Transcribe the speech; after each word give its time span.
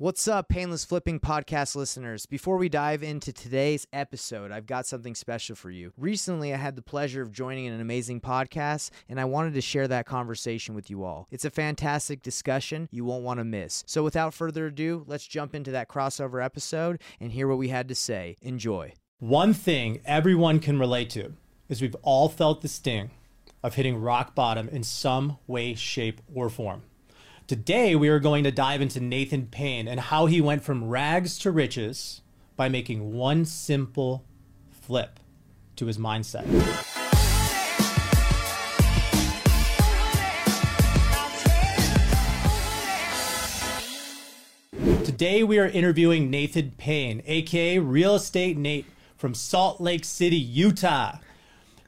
What's 0.00 0.26
up, 0.26 0.48
Painless 0.48 0.86
Flipping 0.86 1.20
podcast 1.20 1.76
listeners? 1.76 2.24
Before 2.24 2.56
we 2.56 2.70
dive 2.70 3.02
into 3.02 3.34
today's 3.34 3.86
episode, 3.92 4.50
I've 4.50 4.64
got 4.64 4.86
something 4.86 5.14
special 5.14 5.54
for 5.54 5.70
you. 5.70 5.92
Recently, 5.98 6.54
I 6.54 6.56
had 6.56 6.74
the 6.74 6.80
pleasure 6.80 7.20
of 7.20 7.32
joining 7.32 7.66
an 7.66 7.82
amazing 7.82 8.22
podcast, 8.22 8.92
and 9.10 9.20
I 9.20 9.26
wanted 9.26 9.52
to 9.52 9.60
share 9.60 9.86
that 9.88 10.06
conversation 10.06 10.74
with 10.74 10.88
you 10.88 11.04
all. 11.04 11.28
It's 11.30 11.44
a 11.44 11.50
fantastic 11.50 12.22
discussion 12.22 12.88
you 12.90 13.04
won't 13.04 13.24
want 13.24 13.40
to 13.40 13.44
miss. 13.44 13.84
So, 13.86 14.02
without 14.02 14.32
further 14.32 14.68
ado, 14.68 15.04
let's 15.06 15.26
jump 15.26 15.54
into 15.54 15.70
that 15.72 15.90
crossover 15.90 16.42
episode 16.42 16.98
and 17.20 17.30
hear 17.30 17.46
what 17.46 17.58
we 17.58 17.68
had 17.68 17.86
to 17.88 17.94
say. 17.94 18.38
Enjoy. 18.40 18.94
One 19.18 19.52
thing 19.52 20.00
everyone 20.06 20.60
can 20.60 20.78
relate 20.78 21.10
to 21.10 21.34
is 21.68 21.82
we've 21.82 21.94
all 22.00 22.30
felt 22.30 22.62
the 22.62 22.68
sting 22.68 23.10
of 23.62 23.74
hitting 23.74 24.00
rock 24.00 24.34
bottom 24.34 24.66
in 24.70 24.82
some 24.82 25.36
way, 25.46 25.74
shape, 25.74 26.22
or 26.34 26.48
form. 26.48 26.84
Today, 27.50 27.96
we 27.96 28.08
are 28.08 28.20
going 28.20 28.44
to 28.44 28.52
dive 28.52 28.80
into 28.80 29.00
Nathan 29.00 29.46
Payne 29.46 29.88
and 29.88 29.98
how 29.98 30.26
he 30.26 30.40
went 30.40 30.62
from 30.62 30.88
rags 30.88 31.36
to 31.40 31.50
riches 31.50 32.20
by 32.54 32.68
making 32.68 33.12
one 33.12 33.44
simple 33.44 34.24
flip 34.70 35.18
to 35.74 35.86
his 35.86 35.98
mindset. 35.98 36.44
Today, 45.04 45.42
we 45.42 45.58
are 45.58 45.66
interviewing 45.66 46.30
Nathan 46.30 46.70
Payne, 46.78 47.20
aka 47.26 47.80
Real 47.80 48.14
Estate 48.14 48.58
Nate 48.58 48.86
from 49.16 49.34
Salt 49.34 49.80
Lake 49.80 50.04
City, 50.04 50.36
Utah. 50.36 51.16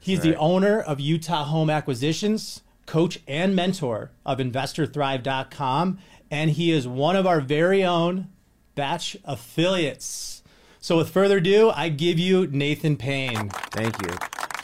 He's 0.01 0.19
the 0.19 0.35
owner 0.35 0.81
of 0.81 0.99
Utah 0.99 1.45
Home 1.45 1.69
Acquisitions, 1.69 2.63
coach 2.93 3.17
and 3.27 3.55
mentor 3.55 4.11
of 4.23 4.37
InvestorThrive.com, 4.37 5.97
and 6.29 6.51
he 6.51 6.71
is 6.71 6.87
one 6.87 7.15
of 7.15 7.25
our 7.25 7.41
very 7.41 7.83
own 7.83 8.27
batch 8.75 9.17
affiliates. 9.25 10.43
So, 10.79 10.97
with 10.97 11.09
further 11.09 11.37
ado, 11.37 11.71
I 11.71 11.89
give 11.89 12.19
you 12.19 12.45
Nathan 12.45 12.95
Payne. 12.95 13.49
Thank 13.71 13.99
you. 14.03 14.15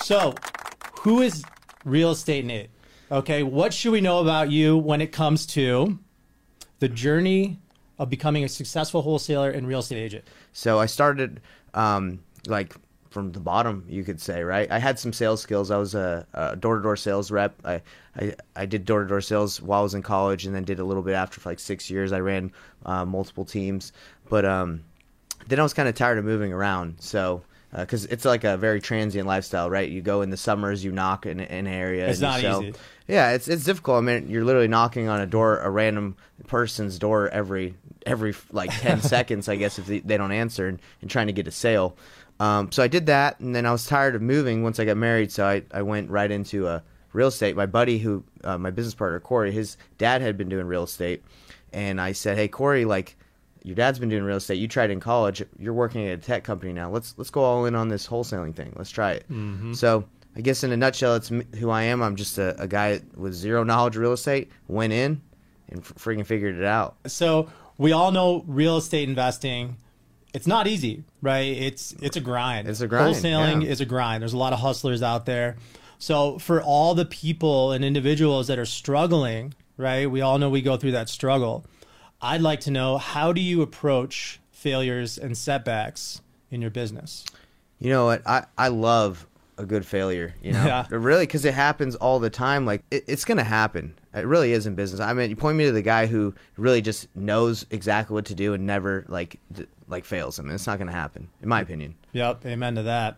So, 0.03 0.35
who 0.99 1.21
is 1.21 1.43
Real 1.83 2.11
Estate 2.11 2.45
Nate? 2.45 2.69
Okay, 3.11 3.41
what 3.41 3.73
should 3.73 3.93
we 3.93 3.99
know 3.99 4.19
about 4.19 4.51
you 4.51 4.77
when 4.77 5.01
it 5.01 5.11
comes 5.11 5.47
to 5.47 5.97
the 6.77 6.87
journey 6.87 7.57
of 7.97 8.11
becoming 8.11 8.43
a 8.43 8.47
successful 8.47 9.01
wholesaler 9.01 9.49
and 9.49 9.67
real 9.67 9.79
estate 9.79 9.97
agent? 9.97 10.25
So 10.53 10.77
I 10.77 10.85
started 10.85 11.41
um, 11.73 12.19
like 12.45 12.75
from 13.09 13.31
the 13.31 13.39
bottom, 13.39 13.85
you 13.87 14.03
could 14.03 14.21
say, 14.21 14.43
right? 14.43 14.71
I 14.71 14.79
had 14.79 14.99
some 14.99 15.13
sales 15.13 15.41
skills. 15.41 15.71
I 15.71 15.77
was 15.77 15.95
a, 15.95 16.25
a 16.33 16.55
door-to-door 16.55 16.95
sales 16.95 17.31
rep. 17.31 17.55
I, 17.65 17.81
I, 18.15 18.35
I 18.55 18.65
did 18.65 18.85
door-to-door 18.85 19.21
sales 19.21 19.61
while 19.61 19.79
I 19.79 19.83
was 19.83 19.93
in 19.93 20.03
college, 20.03 20.45
and 20.45 20.55
then 20.55 20.63
did 20.63 20.79
a 20.79 20.83
little 20.83 21.03
bit 21.03 21.13
after 21.13 21.39
for 21.39 21.49
like 21.49 21.59
six 21.59 21.89
years. 21.89 22.11
I 22.11 22.19
ran 22.19 22.51
uh, 22.85 23.05
multiple 23.05 23.45
teams, 23.45 23.93
but 24.29 24.45
um, 24.45 24.83
then 25.47 25.59
I 25.59 25.63
was 25.63 25.73
kind 25.73 25.89
of 25.89 25.95
tired 25.95 26.17
of 26.17 26.25
moving 26.25 26.53
around. 26.53 26.97
So 26.99 27.41
because 27.75 28.05
it's 28.05 28.25
like 28.25 28.43
a 28.43 28.57
very 28.57 28.81
transient 28.81 29.27
lifestyle, 29.27 29.69
right? 29.69 29.89
You 29.89 30.01
go 30.01 30.21
in 30.21 30.29
the 30.29 30.37
summers, 30.37 30.83
you 30.83 30.91
knock 30.91 31.25
in, 31.25 31.39
in 31.39 31.67
an 31.67 31.67
area. 31.67 32.07
It's 32.07 32.19
not 32.19 32.41
sell. 32.41 32.63
easy. 32.63 32.73
Yeah, 33.07 33.31
it's 33.31 33.47
it's 33.47 33.63
difficult. 33.63 33.97
I 33.97 34.01
mean, 34.01 34.27
you're 34.27 34.43
literally 34.43 34.67
knocking 34.67 35.07
on 35.07 35.21
a 35.21 35.25
door, 35.25 35.59
a 35.59 35.69
random 35.69 36.15
person's 36.47 36.97
door 36.99 37.29
every 37.29 37.75
every 38.05 38.33
like 38.51 38.71
ten 38.79 39.01
seconds, 39.01 39.47
I 39.47 39.55
guess, 39.55 39.77
if 39.77 39.85
they, 39.85 39.99
they 39.99 40.17
don't 40.17 40.31
answer, 40.31 40.67
and, 40.67 40.79
and 41.01 41.09
trying 41.09 41.27
to 41.27 41.33
get 41.33 41.47
a 41.47 41.51
sale. 41.51 41.95
Um, 42.39 42.71
so 42.71 42.81
I 42.81 42.87
did 42.87 43.07
that, 43.07 43.39
and 43.39 43.53
then 43.55 43.65
I 43.65 43.71
was 43.71 43.85
tired 43.85 44.15
of 44.15 44.21
moving 44.21 44.63
once 44.63 44.79
I 44.79 44.85
got 44.85 44.97
married, 44.97 45.31
so 45.31 45.45
I, 45.45 45.63
I 45.71 45.81
went 45.81 46.09
right 46.09 46.31
into 46.31 46.67
uh, 46.67 46.79
real 47.11 47.27
estate. 47.27 47.55
My 47.55 47.65
buddy, 47.65 47.97
who 47.97 48.23
uh, 48.43 48.57
my 48.57 48.71
business 48.71 48.95
partner 48.95 49.19
Corey, 49.19 49.51
his 49.51 49.75
dad 49.97 50.21
had 50.21 50.37
been 50.37 50.47
doing 50.47 50.65
real 50.65 50.83
estate, 50.83 51.23
and 51.73 51.99
I 51.99 52.13
said, 52.13 52.37
"Hey 52.37 52.47
Corey, 52.47 52.85
like." 52.85 53.15
Your 53.61 53.75
dad's 53.75 53.99
been 53.99 54.07
doing 54.07 54.23
real 54.23 54.37
estate. 54.37 54.55
You 54.55 54.69
tried 54.69 54.89
in 54.89 55.01
college. 55.01 55.43
You're 55.59 55.73
working 55.73 56.07
at 56.07 56.17
a 56.17 56.21
tech 56.21 56.45
company 56.45 56.71
now. 56.71 56.89
Let's 56.89 57.13
let's 57.17 57.29
go 57.29 57.41
all 57.43 57.65
in 57.65 57.75
on 57.75 57.89
this 57.89 58.07
wholesaling 58.07 58.55
thing. 58.55 58.73
Let's 58.77 58.89
try 58.89 59.11
it. 59.11 59.25
So 59.75 60.05
I 60.33 60.39
guess 60.39 60.63
in 60.63 60.71
a 60.71 60.77
nutshell, 60.77 61.15
it's 61.15 61.27
who 61.27 61.69
I 61.69 61.83
am. 61.83 62.01
I'm 62.01 62.15
just 62.15 62.37
a, 62.37 62.59
a 62.59 62.69
guy 62.69 63.01
with 63.17 63.33
zero 63.33 63.65
knowledge 63.65 63.97
of 63.97 64.01
real 64.01 64.13
estate. 64.13 64.49
Went 64.69 64.93
in 64.93 65.21
and 65.67 65.81
f- 65.81 65.93
freaking 65.95 66.25
figured 66.25 66.55
it 66.57 66.63
out. 66.63 66.95
So 67.07 67.49
we 67.77 67.91
all 67.91 68.13
know 68.13 68.45
real 68.47 68.77
estate 68.77 69.09
investing. 69.09 69.75
It's 70.33 70.45
not 70.47 70.67
easy, 70.67 71.03
right? 71.21 71.39
It's 71.57 71.93
it's 72.01 72.15
a 72.17 72.21
grind. 72.21 72.67
It's 72.67 72.81
a 72.81 72.87
grind, 72.87 73.15
Wholesaling 73.15 73.63
yeah. 73.63 73.69
is 73.69 73.81
a 73.81 73.85
grind. 73.85 74.21
There's 74.21 74.33
a 74.33 74.37
lot 74.37 74.53
of 74.53 74.59
hustlers 74.59 75.01
out 75.01 75.25
there. 75.25 75.57
So 75.97 76.37
for 76.39 76.61
all 76.61 76.95
the 76.95 77.05
people 77.05 77.71
and 77.71 77.83
individuals 77.83 78.47
that 78.47 78.57
are 78.59 78.65
struggling, 78.65 79.53
right? 79.77 80.09
We 80.09 80.21
all 80.21 80.37
know 80.37 80.49
we 80.49 80.61
go 80.61 80.77
through 80.77 80.91
that 80.91 81.09
struggle. 81.09 81.65
I'd 82.21 82.41
like 82.41 82.59
to 82.61 82.71
know 82.71 82.97
how 82.97 83.33
do 83.33 83.41
you 83.41 83.61
approach 83.61 84.39
failures 84.51 85.17
and 85.17 85.37
setbacks 85.37 86.21
in 86.51 86.61
your 86.61 86.69
business? 86.71 87.25
You 87.79 87.89
know 87.89 88.05
what? 88.05 88.21
I, 88.27 88.45
I 88.57 88.67
love 88.67 89.25
a 89.57 89.65
good 89.65 89.85
failure. 89.85 90.33
You 90.43 90.51
know, 90.53 90.65
Yeah. 90.65 90.85
really, 90.89 91.23
because 91.25 91.43
it 91.45 91.53
happens 91.53 91.95
all 91.95 92.19
the 92.19 92.29
time. 92.29 92.65
Like 92.65 92.83
it, 92.91 93.03
it's 93.07 93.25
gonna 93.25 93.43
happen. 93.43 93.93
It 94.13 94.25
really 94.25 94.53
is 94.53 94.67
in 94.67 94.75
business. 94.75 94.99
I 95.01 95.11
mean, 95.13 95.29
you 95.29 95.35
point 95.35 95.57
me 95.57 95.65
to 95.65 95.71
the 95.71 95.81
guy 95.81 96.05
who 96.07 96.33
really 96.57 96.81
just 96.81 97.07
knows 97.15 97.65
exactly 97.71 98.13
what 98.13 98.25
to 98.25 98.35
do 98.35 98.53
and 98.53 98.65
never 98.65 99.05
like 99.07 99.39
d- 99.51 99.65
like 99.89 100.05
fails. 100.05 100.39
Mean, 100.39 100.51
it's 100.53 100.67
not 100.67 100.79
gonna 100.79 100.91
happen, 100.91 101.27
in 101.41 101.49
my 101.49 101.61
opinion. 101.61 101.95
Yep, 102.13 102.45
amen 102.45 102.75
to 102.75 102.83
that. 102.83 103.17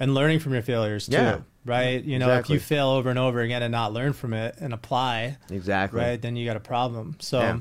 And 0.00 0.14
learning 0.14 0.40
from 0.40 0.52
your 0.54 0.62
failures 0.62 1.06
too, 1.06 1.12
Yeah. 1.16 1.38
right? 1.64 2.02
You 2.02 2.18
know, 2.18 2.26
Exactly. 2.28 2.56
if 2.56 2.62
you 2.62 2.66
fail 2.66 2.88
over 2.88 3.10
and 3.10 3.18
over 3.18 3.40
again 3.40 3.62
and 3.62 3.70
not 3.70 3.92
learn 3.92 4.12
from 4.14 4.32
it 4.32 4.56
and 4.58 4.72
apply, 4.72 5.36
Exactly. 5.50 6.00
right, 6.00 6.20
then 6.20 6.34
you 6.36 6.44
got 6.46 6.56
a 6.56 6.60
problem. 6.60 7.16
So 7.20 7.40
Yeah. 7.40 7.58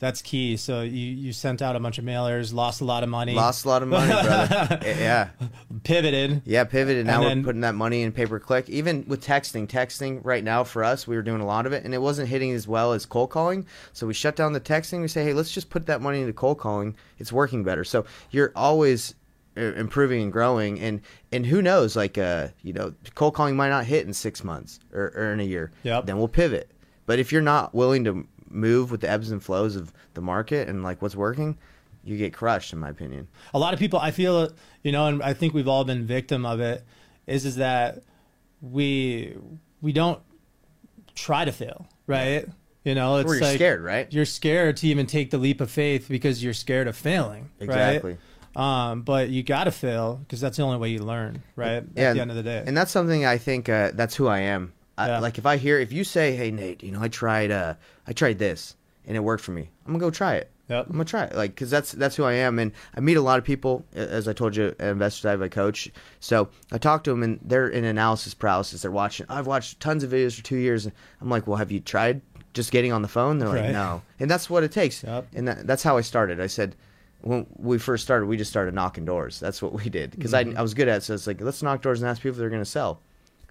That's 0.00 0.22
key. 0.22 0.56
So 0.56 0.80
you 0.80 1.06
you 1.06 1.32
sent 1.32 1.60
out 1.60 1.76
a 1.76 1.80
bunch 1.80 1.98
of 1.98 2.04
mailers, 2.04 2.52
lost 2.54 2.80
a 2.80 2.84
lot 2.84 3.02
of 3.02 3.10
money, 3.10 3.34
Lost 3.34 3.66
a 3.66 3.68
lot 3.68 3.82
of 3.82 3.88
money, 3.88 4.10
brother. 4.10 4.80
yeah. 4.84 5.28
pivoted. 5.84 6.42
Yeah, 6.46 6.64
pivoted. 6.64 7.06
Now 7.06 7.22
And 7.22 7.42
we're 7.42 7.48
putting 7.50 7.60
that 7.60 7.74
money 7.74 8.02
in 8.02 8.10
pay 8.10 8.24
per 8.26 8.40
click. 8.40 8.68
Even 8.70 9.04
with 9.06 9.24
texting, 9.24 9.68
texting 9.68 10.20
right 10.24 10.42
now 10.42 10.64
for 10.64 10.82
us, 10.82 11.06
we 11.06 11.16
were 11.16 11.22
doing 11.22 11.42
a 11.42 11.46
lot 11.46 11.66
of 11.66 11.72
it, 11.72 11.84
and 11.84 11.92
it 11.94 11.98
wasn't 11.98 12.28
hitting 12.28 12.50
as 12.52 12.66
well 12.66 12.94
as 12.94 13.04
cold 13.04 13.30
calling. 13.30 13.66
So 13.92 14.06
we 14.06 14.14
shut 14.14 14.36
down 14.36 14.54
the 14.54 14.60
texting. 14.60 15.02
We 15.02 15.08
say, 15.08 15.22
hey, 15.22 15.34
let's 15.34 15.52
just 15.52 15.68
put 15.68 15.84
that 15.86 16.00
money 16.00 16.20
into 16.20 16.32
cold 16.32 16.58
calling. 16.58 16.96
It's 17.18 17.30
working 17.30 17.62
better. 17.62 17.84
So 17.84 18.06
you're 18.30 18.52
always 18.56 19.14
uh, 19.56 19.74
improving 19.74 20.22
and 20.22 20.32
growing, 20.32 20.80
and 20.80 21.02
and 21.30 21.44
who 21.44 21.60
knows? 21.60 21.94
Like, 21.94 22.16
uh, 22.16 22.48
you 22.62 22.72
know, 22.72 22.94
cold 23.14 23.34
calling 23.34 23.54
might 23.54 23.68
not 23.68 23.84
hit 23.84 24.06
in 24.06 24.14
six 24.14 24.42
months 24.42 24.80
or, 24.94 25.12
or 25.14 25.32
in 25.34 25.40
a 25.40 25.44
year. 25.44 25.70
Yep. 25.82 26.06
Then 26.06 26.16
we'll 26.16 26.28
pivot. 26.28 26.70
But 27.04 27.18
if 27.18 27.32
you're 27.32 27.42
not 27.42 27.74
willing 27.74 28.04
to 28.04 28.26
move 28.50 28.90
with 28.90 29.00
the 29.00 29.08
ebbs 29.10 29.30
and 29.30 29.42
flows 29.42 29.76
of 29.76 29.92
the 30.14 30.20
market 30.20 30.68
and 30.68 30.82
like 30.82 31.00
what's 31.00 31.16
working, 31.16 31.56
you 32.04 32.16
get 32.16 32.32
crushed, 32.32 32.72
in 32.72 32.78
my 32.78 32.88
opinion. 32.88 33.28
A 33.54 33.58
lot 33.58 33.72
of 33.72 33.78
people, 33.78 33.98
I 33.98 34.10
feel, 34.10 34.50
you 34.82 34.92
know, 34.92 35.06
and 35.06 35.22
I 35.22 35.32
think 35.32 35.54
we've 35.54 35.68
all 35.68 35.84
been 35.84 36.06
victim 36.06 36.44
of 36.44 36.60
it. 36.60 36.84
Is 37.26 37.44
is 37.44 37.56
that 37.56 38.02
we 38.60 39.36
we 39.80 39.92
don't 39.92 40.20
try 41.14 41.44
to 41.44 41.52
fail, 41.52 41.86
right? 42.06 42.46
You 42.84 42.94
know, 42.94 43.18
it's 43.18 43.40
like 43.40 43.56
scared, 43.56 43.82
right? 43.82 44.10
You're 44.12 44.24
scared 44.24 44.78
to 44.78 44.86
even 44.86 45.06
take 45.06 45.30
the 45.30 45.38
leap 45.38 45.60
of 45.60 45.70
faith 45.70 46.08
because 46.08 46.42
you're 46.42 46.54
scared 46.54 46.88
of 46.88 46.96
failing. 46.96 47.50
right? 47.60 47.66
Exactly. 47.68 48.16
Um, 48.56 49.02
but 49.02 49.28
you 49.28 49.42
got 49.42 49.64
to 49.64 49.70
fail 49.70 50.16
because 50.16 50.40
that's 50.40 50.56
the 50.56 50.62
only 50.62 50.78
way 50.78 50.88
you 50.88 51.00
learn, 51.00 51.42
right? 51.56 51.76
At 51.76 51.94
the 51.94 52.20
end 52.20 52.30
of 52.30 52.36
the 52.36 52.42
day. 52.42 52.64
And 52.66 52.76
that's 52.76 52.90
something 52.90 53.24
I 53.24 53.38
think 53.38 53.68
uh, 53.68 53.92
that's 53.94 54.16
who 54.16 54.26
I 54.26 54.40
am. 54.40 54.72
I, 55.00 55.06
Yeah. 55.08 55.18
Like 55.20 55.38
if 55.38 55.46
I 55.46 55.56
hear 55.56 55.78
if 55.78 55.92
you 55.92 56.04
say, 56.04 56.34
"Hey 56.36 56.50
Nate, 56.50 56.82
you 56.82 56.92
know 56.92 57.00
I 57.02 57.08
tried 57.08 57.50
uh 57.50 57.74
I 58.06 58.12
tried 58.12 58.38
this 58.38 58.76
and 59.06 59.16
it 59.16 59.20
worked 59.20 59.42
for 59.42 59.52
me," 59.52 59.68
I'm 59.86 59.92
gonna 59.92 59.98
go 60.00 60.10
try 60.10 60.34
it. 60.36 60.50
Yep. 60.68 60.86
I'm 60.86 60.92
gonna 60.92 61.04
try 61.04 61.24
it, 61.24 61.34
like 61.34 61.50
because 61.52 61.68
that's 61.70 61.90
that's 61.92 62.14
who 62.14 62.22
I 62.24 62.34
am, 62.34 62.58
and 62.60 62.70
I 62.96 63.00
meet 63.00 63.16
a 63.16 63.20
lot 63.22 63.38
of 63.38 63.44
people. 63.44 63.84
As 63.94 64.28
I 64.28 64.32
told 64.32 64.54
you, 64.54 64.74
Investor 64.78 65.22
Thrive, 65.22 65.40
a 65.42 65.48
coach. 65.48 65.90
So 66.20 66.48
I 66.70 66.78
talk 66.78 67.02
to 67.04 67.10
them, 67.10 67.22
and 67.24 67.40
they're 67.42 67.68
in 67.68 67.84
analysis 67.84 68.34
paralysis. 68.34 68.82
They're 68.82 68.90
watching. 68.92 69.26
I've 69.28 69.48
watched 69.48 69.80
tons 69.80 70.04
of 70.04 70.12
videos 70.12 70.36
for 70.36 70.44
two 70.44 70.56
years. 70.58 70.84
And 70.86 70.94
I'm 71.20 71.28
like, 71.28 71.48
well, 71.48 71.56
have 71.56 71.72
you 71.72 71.80
tried 71.80 72.20
just 72.54 72.70
getting 72.70 72.92
on 72.92 73.02
the 73.02 73.08
phone? 73.08 73.38
They're 73.38 73.48
like, 73.48 73.62
Right. 73.62 73.72
no, 73.72 74.02
and 74.20 74.30
that's 74.30 74.48
what 74.48 74.62
it 74.62 74.70
takes. 74.70 75.02
Yep. 75.02 75.26
And 75.34 75.48
that, 75.48 75.66
that's 75.66 75.82
how 75.82 75.96
I 75.96 76.02
started. 76.02 76.40
I 76.40 76.46
said, 76.46 76.76
when 77.22 77.46
we 77.56 77.76
first 77.78 78.04
started, 78.04 78.26
we 78.26 78.36
just 78.36 78.50
started 78.50 78.72
knocking 78.72 79.04
doors. 79.04 79.40
That's 79.40 79.60
what 79.60 79.72
we 79.72 79.88
did 79.90 80.12
because 80.12 80.32
Mm-hmm. 80.32 80.56
I, 80.56 80.60
I 80.60 80.62
was 80.62 80.74
good 80.74 80.86
at 80.86 80.98
it. 80.98 81.02
So 81.02 81.14
it's 81.14 81.26
like, 81.26 81.40
let's 81.40 81.62
knock 81.64 81.82
doors 81.82 82.00
and 82.00 82.08
ask 82.08 82.22
people 82.22 82.34
if 82.34 82.38
they're 82.38 82.48
going 82.48 82.62
to 82.62 82.64
sell. 82.64 83.00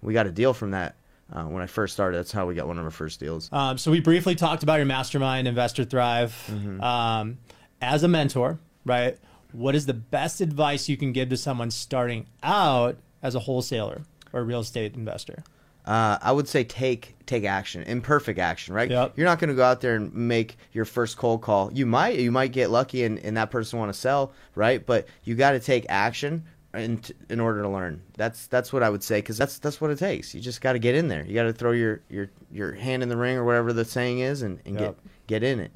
We 0.01 0.13
got 0.13 0.25
a 0.25 0.31
deal 0.31 0.53
from 0.53 0.71
that 0.71 0.95
uh, 1.33 1.43
when 1.43 1.61
I 1.61 1.67
first 1.67 1.93
started. 1.93 2.17
That's 2.17 2.31
how 2.31 2.45
we 2.45 2.55
got 2.55 2.67
one 2.67 2.77
of 2.79 2.85
our 2.85 2.91
first 2.91 3.19
deals. 3.19 3.49
Um, 3.51 3.77
so 3.77 3.91
we 3.91 3.99
briefly 3.99 4.35
talked 4.35 4.63
about 4.63 4.75
your 4.77 4.85
mastermind, 4.85 5.47
Investor 5.47 5.83
Thrive, 5.85 6.31
Mm-hmm. 6.49 6.81
um, 6.81 7.37
as 7.81 8.03
a 8.03 8.07
mentor, 8.07 8.59
right? 8.85 9.17
What 9.51 9.73
is 9.75 9.85
the 9.85 9.93
best 9.93 10.41
advice 10.41 10.89
you 10.89 10.97
can 10.97 11.11
give 11.13 11.29
to 11.29 11.37
someone 11.37 11.71
starting 11.71 12.27
out 12.43 12.97
as 13.23 13.35
a 13.35 13.39
wholesaler 13.39 14.01
or 14.33 14.41
a 14.41 14.43
real 14.43 14.59
estate 14.59 14.95
investor? 14.95 15.43
Uh, 15.85 16.19
I 16.21 16.31
would 16.33 16.47
say 16.47 16.63
take 16.63 17.15
take 17.25 17.45
action, 17.45 17.81
imperfect 17.83 18.37
action, 18.37 18.75
right? 18.75 18.91
Yep. 18.91 19.13
You're 19.15 19.25
not 19.25 19.39
going 19.39 19.49
to 19.49 19.55
go 19.55 19.63
out 19.63 19.81
there 19.81 19.95
and 19.95 20.13
make 20.13 20.57
your 20.71 20.85
first 20.85 21.17
cold 21.17 21.41
call. 21.41 21.71
You 21.73 21.85
might 21.87 22.19
you 22.19 22.31
might 22.31 22.51
get 22.51 22.69
lucky 22.69 23.03
and, 23.05 23.17
and 23.19 23.37
that 23.37 23.49
person 23.49 23.79
want 23.79 23.91
to 23.91 23.97
sell, 23.99 24.33
right? 24.53 24.85
But 24.85 25.07
you 25.23 25.33
got 25.35 25.51
to 25.51 25.59
take 25.59 25.85
action 25.89 26.43
in 26.73 27.01
in 27.29 27.39
order 27.39 27.61
to 27.61 27.69
learn. 27.69 28.01
That's 28.15 28.47
that's 28.47 28.71
what 28.71 28.83
I 28.83 28.89
would 28.89 29.03
say 29.03 29.19
because 29.19 29.37
that's 29.37 29.59
that's 29.59 29.81
what 29.81 29.91
it 29.91 29.97
takes. 29.99 30.33
You 30.35 30.41
just 30.41 30.61
got 30.61 30.73
to 30.73 30.79
get 30.79 30.95
in 30.95 31.07
there. 31.07 31.25
You 31.25 31.33
got 31.33 31.43
to 31.43 31.53
throw 31.53 31.71
your, 31.71 32.01
your 32.09 32.29
your 32.51 32.73
hand 32.73 33.03
in 33.03 33.09
the 33.09 33.17
ring 33.17 33.37
or 33.37 33.43
whatever 33.43 33.73
the 33.73 33.85
saying 33.85 34.19
is, 34.19 34.41
and, 34.41 34.59
and 34.65 34.79
Yep. 34.79 34.97
get 35.27 35.41
get 35.41 35.43
in 35.43 35.59
it. 35.59 35.71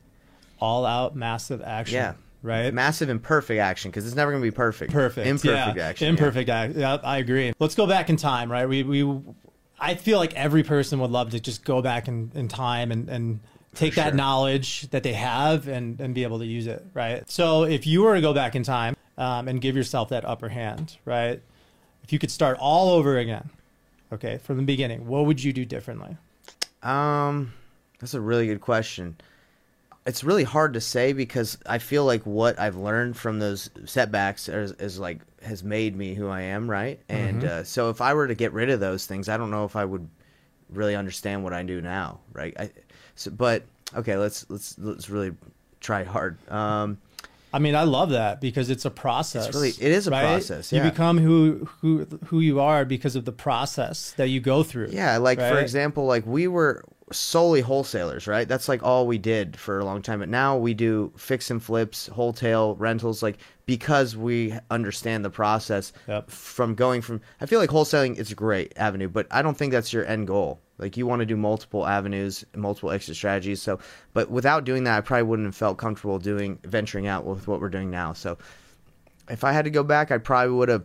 All 0.60 0.86
out 0.86 1.16
massive 1.16 1.62
action. 1.62 1.96
Yeah. 1.96 2.14
right? 2.42 2.74
Massive 2.74 3.10
imperfect 3.10 3.60
action 3.60 3.92
because 3.92 4.06
it's 4.06 4.16
never 4.16 4.32
going 4.32 4.42
to 4.42 4.48
be 4.48 4.56
perfect. 4.56 4.92
Perfect. 4.94 5.28
Imperfect 5.28 5.78
yeah. 5.78 5.84
action. 5.84 6.06
yeah. 6.06 6.10
Imperfect 6.10 6.50
action. 6.50 6.80
Yeah, 6.80 6.98
I 7.04 7.18
agree. 7.18 7.54
Let's 7.60 7.76
go 7.76 7.88
back 7.88 8.10
in 8.10 8.16
time, 8.16 8.52
right? 8.52 8.68
We 8.70 8.84
we 8.84 9.22
I 9.80 9.96
feel 9.96 10.20
like 10.20 10.34
every 10.36 10.64
person 10.64 11.00
would 11.00 11.12
love 11.12 11.32
to 11.32 11.40
just 11.40 11.66
go 11.66 11.82
back 11.82 12.08
in, 12.08 12.32
in 12.36 12.48
time 12.48 12.92
and, 12.92 13.10
and 13.10 13.40
take 13.76 13.96
that 13.96 14.16
knowledge 14.16 14.90
that 14.92 15.04
they 15.04 15.14
have 15.14 15.68
and, 15.68 16.00
and 16.00 16.14
be 16.14 16.24
able 16.24 16.40
to 16.40 16.46
use 16.46 16.68
it, 16.68 16.86
right? 16.94 17.30
So 17.30 17.64
if 17.64 17.88
you 17.88 18.04
were 18.04 18.16
to 18.16 18.22
go 18.22 18.34
back 18.34 18.56
in 18.56 18.64
time 18.64 18.96
um, 19.18 19.48
and 19.48 19.62
give 19.62 19.76
yourself 19.76 20.10
that 20.10 20.26
upper 20.26 20.50
hand, 20.50 20.98
right? 21.06 21.42
If 22.04 22.12
you 22.12 22.20
could 22.20 22.32
start 22.32 22.58
all 22.60 22.92
over 22.92 23.18
again, 23.18 23.50
okay, 24.12 24.38
from 24.40 24.58
the 24.58 24.64
beginning, 24.64 25.08
what 25.08 25.26
would 25.26 25.44
you 25.44 25.54
do 25.54 25.66
differently? 25.66 26.18
Um, 26.82 27.54
that's 28.00 28.14
a 28.14 28.22
really 28.22 28.48
good 28.48 28.62
question. 28.62 29.16
It's 30.06 30.24
really 30.24 30.44
hard 30.44 30.74
to 30.74 30.82
say 30.82 31.14
because 31.14 31.58
I 31.66 31.78
feel 31.78 32.04
like 32.04 32.26
what 32.26 32.60
I've 32.60 32.76
learned 32.76 33.16
from 33.16 33.40
those 33.40 33.70
setbacks 33.86 34.50
is, 34.50 34.74
is 34.74 35.00
like 35.00 35.22
has 35.42 35.64
made 35.64 35.96
me 35.96 36.14
who 36.14 36.28
I 36.28 36.42
am, 36.42 36.70
right? 36.70 37.00
And 37.08 37.44
uh, 37.44 37.64
so 37.64 37.90
if 37.90 38.02
I 38.02 38.14
were 38.14 38.28
to 38.28 38.36
get 38.36 38.52
rid 38.52 38.70
of 38.70 38.82
those 38.82 39.06
things, 39.06 39.30
I 39.30 39.38
don't 39.38 39.52
know 39.52 39.64
if 39.64 39.78
I 39.78 39.86
would 39.86 40.10
really 40.70 40.96
understand 40.96 41.44
what 41.44 41.54
I 41.54 41.64
do 41.64 41.80
now, 41.80 42.20
right? 42.34 42.54
I, 42.60 42.72
so, 43.16 43.32
but 43.32 43.64
okay, 43.96 44.18
let's 44.18 44.46
let's 44.50 44.78
let's 44.78 45.10
really 45.10 45.34
try 45.80 46.04
hard. 46.04 46.38
Um, 46.52 46.98
I 47.54 47.60
mean, 47.60 47.76
I 47.76 47.84
love 47.84 48.10
that 48.10 48.42
because 48.42 48.70
it's 48.70 48.84
a 48.86 48.90
process. 48.92 49.54
really- 49.54 49.70
it 49.70 49.92
is 49.92 50.08
a 50.08 50.12
right? 50.12 50.22
process, 50.24 50.74
You 50.74 50.82
become 50.82 51.18
who 51.20 51.70
who 51.82 52.06
who 52.26 52.40
you 52.40 52.60
are 52.60 52.84
because 52.86 53.16
of 53.16 53.26
the 53.26 53.32
process 53.32 54.14
that 54.18 54.30
you 54.30 54.40
go 54.42 54.64
through. 54.64 54.90
Yeah, 54.92 55.18
like 55.18 55.38
for 55.40 55.60
example, 55.60 56.06
like 56.06 56.26
we 56.26 56.48
were 56.48 56.84
solely 57.12 57.62
wholesalers, 57.62 58.26
right? 58.26 58.48
That's 58.48 58.68
like 58.68 58.82
all 58.82 59.06
we 59.06 59.20
did 59.20 59.56
for 59.56 59.78
a 59.78 59.86
long 59.86 60.02
time. 60.02 60.20
But 60.20 60.30
now 60.30 60.58
we 60.58 60.74
do 60.74 61.14
fix 61.16 61.52
and 61.52 61.62
flips, 61.62 62.08
wholesale 62.08 62.76
rentals, 62.76 63.22
like 63.22 63.38
because 63.68 64.18
we 64.18 64.54
understand 64.72 65.24
the 65.24 65.30
process 65.30 65.94
Yep. 66.08 66.32
from 66.32 66.74
going 66.76 67.02
from. 67.02 67.22
I 67.40 67.46
feel 67.46 67.60
like 67.60 67.70
wholesaling 67.70 68.18
is 68.18 68.32
a 68.32 68.36
great 68.36 68.74
avenue, 68.78 69.10
but 69.10 69.28
I 69.30 69.42
don't 69.44 69.56
think 69.58 69.72
that's 69.74 69.94
your 69.94 70.06
end 70.08 70.26
goal. 70.28 70.60
Like 70.78 70.98
you 70.98 71.06
want 71.06 71.20
to 71.20 71.26
do 71.26 71.38
multiple 71.38 71.86
avenues, 71.86 72.44
multiple 72.56 72.92
exit 72.92 73.16
strategies. 73.16 73.62
So, 73.62 73.80
but 74.14 74.30
without 74.32 74.66
doing 74.66 74.84
that, 74.86 74.98
I 74.98 75.02
probably 75.02 75.24
wouldn't 75.24 75.46
have 75.48 75.56
felt 75.56 75.78
comfortable 75.78 76.18
doing 76.20 76.58
venturing 76.64 77.08
out 77.08 77.26
with 77.26 77.48
what 77.48 77.62
we're 77.62 77.70
doing 77.70 77.92
now. 77.92 78.14
So, 78.14 78.38
if 79.30 79.44
I 79.44 79.52
had 79.52 79.66
to 79.66 79.72
go 79.72 79.84
back, 79.84 80.12
I 80.12 80.18
probably 80.18 80.54
would 80.56 80.70
have 80.70 80.84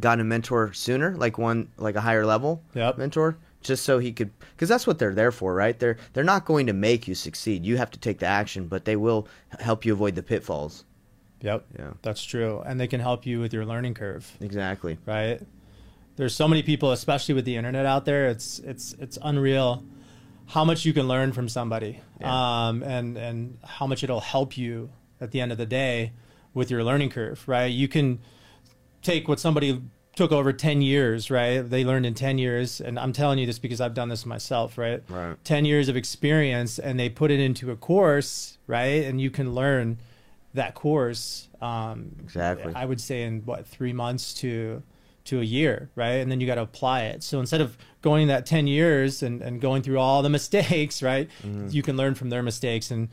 gotten 0.00 0.20
a 0.20 0.24
mentor 0.24 0.72
sooner, 0.72 1.16
like 1.16 1.38
one 1.38 1.68
like 1.76 1.94
a 1.94 2.00
higher 2.00 2.26
level 2.26 2.62
Yep. 2.74 2.98
mentor, 2.98 3.36
just 3.62 3.84
so 3.84 3.98
he 4.00 4.12
could 4.12 4.30
because 4.56 4.68
that's 4.68 4.86
what 4.86 4.98
they're 4.98 5.14
there 5.14 5.30
for, 5.32 5.54
right? 5.54 5.78
They're 5.78 5.96
they're 6.12 6.24
not 6.24 6.44
going 6.44 6.66
to 6.66 6.72
make 6.72 7.06
you 7.06 7.14
succeed. 7.14 7.64
You 7.64 7.76
have 7.76 7.92
to 7.92 7.98
take 8.00 8.18
the 8.18 8.26
action, 8.26 8.66
but 8.66 8.84
they 8.84 8.96
will 8.96 9.28
help 9.60 9.84
you 9.84 9.92
avoid 9.92 10.16
the 10.16 10.22
pitfalls. 10.24 10.84
Yep. 11.40 11.66
Yeah. 11.78 11.90
That's 12.02 12.24
true. 12.24 12.62
And 12.66 12.80
they 12.80 12.86
can 12.88 13.00
help 13.00 13.26
you 13.26 13.38
with 13.40 13.52
your 13.52 13.64
learning 13.66 13.94
curve, 13.94 14.30
Exactly. 14.40 14.98
right? 15.06 15.40
There's 16.16 16.34
so 16.34 16.46
many 16.46 16.62
people, 16.62 16.92
especially 16.92 17.34
with 17.34 17.44
the 17.44 17.56
internet 17.56 17.86
out 17.86 18.04
there, 18.04 18.28
it's 18.28 18.58
it's 18.60 18.94
it's 18.98 19.18
unreal 19.22 19.84
how 20.46 20.64
much 20.64 20.84
you 20.84 20.92
can 20.92 21.08
learn 21.08 21.32
from 21.32 21.48
somebody. 21.48 22.00
Yeah. 22.20 22.68
Um 22.68 22.82
and 22.82 23.16
and 23.16 23.58
how 23.64 23.86
much 23.86 24.02
it'll 24.02 24.20
help 24.20 24.56
you 24.56 24.90
at 25.20 25.30
the 25.30 25.40
end 25.40 25.52
of 25.52 25.58
the 25.58 25.66
day 25.66 26.12
with 26.52 26.70
your 26.70 26.84
learning 26.84 27.10
curve, 27.10 27.42
right? 27.48 27.66
You 27.66 27.88
can 27.88 28.20
take 29.02 29.26
what 29.28 29.40
somebody 29.40 29.80
took 30.14 30.30
over 30.30 30.52
10 30.52 30.80
years, 30.80 31.30
right? 31.30 31.58
They 31.60 31.84
learned 31.84 32.06
in 32.06 32.14
10 32.14 32.38
years 32.38 32.80
and 32.80 32.98
I'm 32.98 33.12
telling 33.12 33.38
you 33.38 33.46
this 33.46 33.58
because 33.58 33.80
I've 33.80 33.94
done 33.94 34.08
this 34.08 34.24
myself, 34.24 34.78
right? 34.78 35.02
Right. 35.08 35.36
10 35.44 35.64
years 35.64 35.88
of 35.88 35.96
experience 35.96 36.78
and 36.78 36.98
they 37.00 37.08
put 37.08 37.30
it 37.32 37.40
into 37.40 37.72
a 37.72 37.76
course, 37.76 38.58
right? 38.68 39.04
And 39.04 39.20
you 39.20 39.30
can 39.30 39.54
learn 39.54 39.98
that 40.54 40.74
course 40.74 41.48
um, 41.60 42.14
Exactly. 42.22 42.72
I 42.76 42.84
would 42.84 43.00
say 43.00 43.22
in 43.22 43.40
what 43.44 43.66
three 43.66 43.92
months 43.92 44.34
to 44.34 44.82
to 45.24 45.40
a 45.40 45.44
year, 45.44 45.90
right? 45.94 46.14
And 46.16 46.30
then 46.30 46.40
you 46.40 46.46
got 46.46 46.56
to 46.56 46.62
apply 46.62 47.02
it. 47.04 47.22
So 47.22 47.40
instead 47.40 47.60
of 47.60 47.76
going 48.02 48.28
that 48.28 48.46
ten 48.46 48.66
years 48.66 49.22
and, 49.22 49.40
and 49.42 49.60
going 49.60 49.82
through 49.82 49.98
all 49.98 50.22
the 50.22 50.28
mistakes, 50.38 51.02
right? 51.02 51.28
Mm-hmm. 51.42 51.68
You 51.70 51.82
can 51.82 51.96
learn 51.96 52.14
from 52.14 52.30
their 52.30 52.42
mistakes 52.42 52.90
and 52.90 53.08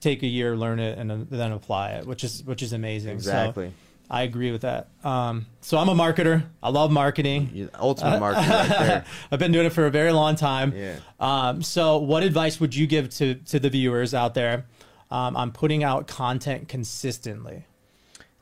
take 0.00 0.22
a 0.22 0.26
year, 0.26 0.56
learn 0.56 0.78
it, 0.80 0.98
and 0.98 1.10
then- 1.30 1.52
apply 1.52 1.92
it, 1.92 2.06
which 2.06 2.22
is 2.24 2.44
which 2.44 2.62
is 2.62 2.72
amazing. 2.72 3.20
So 3.20 3.30
Exactly. 3.30 3.72
I 4.10 4.22
agree 4.22 4.52
with 4.52 4.60
that. 4.60 4.88
Um, 5.02 5.46
so 5.62 5.78
I'm 5.78 5.88
a 5.88 5.94
marketer. 5.94 6.44
I 6.62 6.68
love 6.68 6.90
marketing. 6.90 7.50
You- 7.54 7.70
ultimate 7.78 8.20
marketing 8.20 8.50
right 8.50 8.68
there. 8.78 9.04
I've 9.32 9.38
been 9.38 9.52
doing 9.52 9.64
it 9.64 9.72
for 9.72 9.86
a 9.86 9.90
very 9.90 10.12
long 10.12 10.36
time. 10.36 10.74
Yeah. 10.76 10.96
Um, 11.18 11.62
so, 11.62 11.96
what 11.96 12.22
advice 12.22 12.60
would 12.60 12.74
you 12.74 12.86
give 12.86 13.08
to 13.16 13.36
to 13.36 13.58
the 13.58 13.70
viewers 13.70 14.12
out 14.12 14.34
there 14.34 14.66
um, 15.10 15.36
on 15.36 15.52
putting 15.52 15.82
out 15.82 16.06
content 16.06 16.68
consistently? 16.68 17.64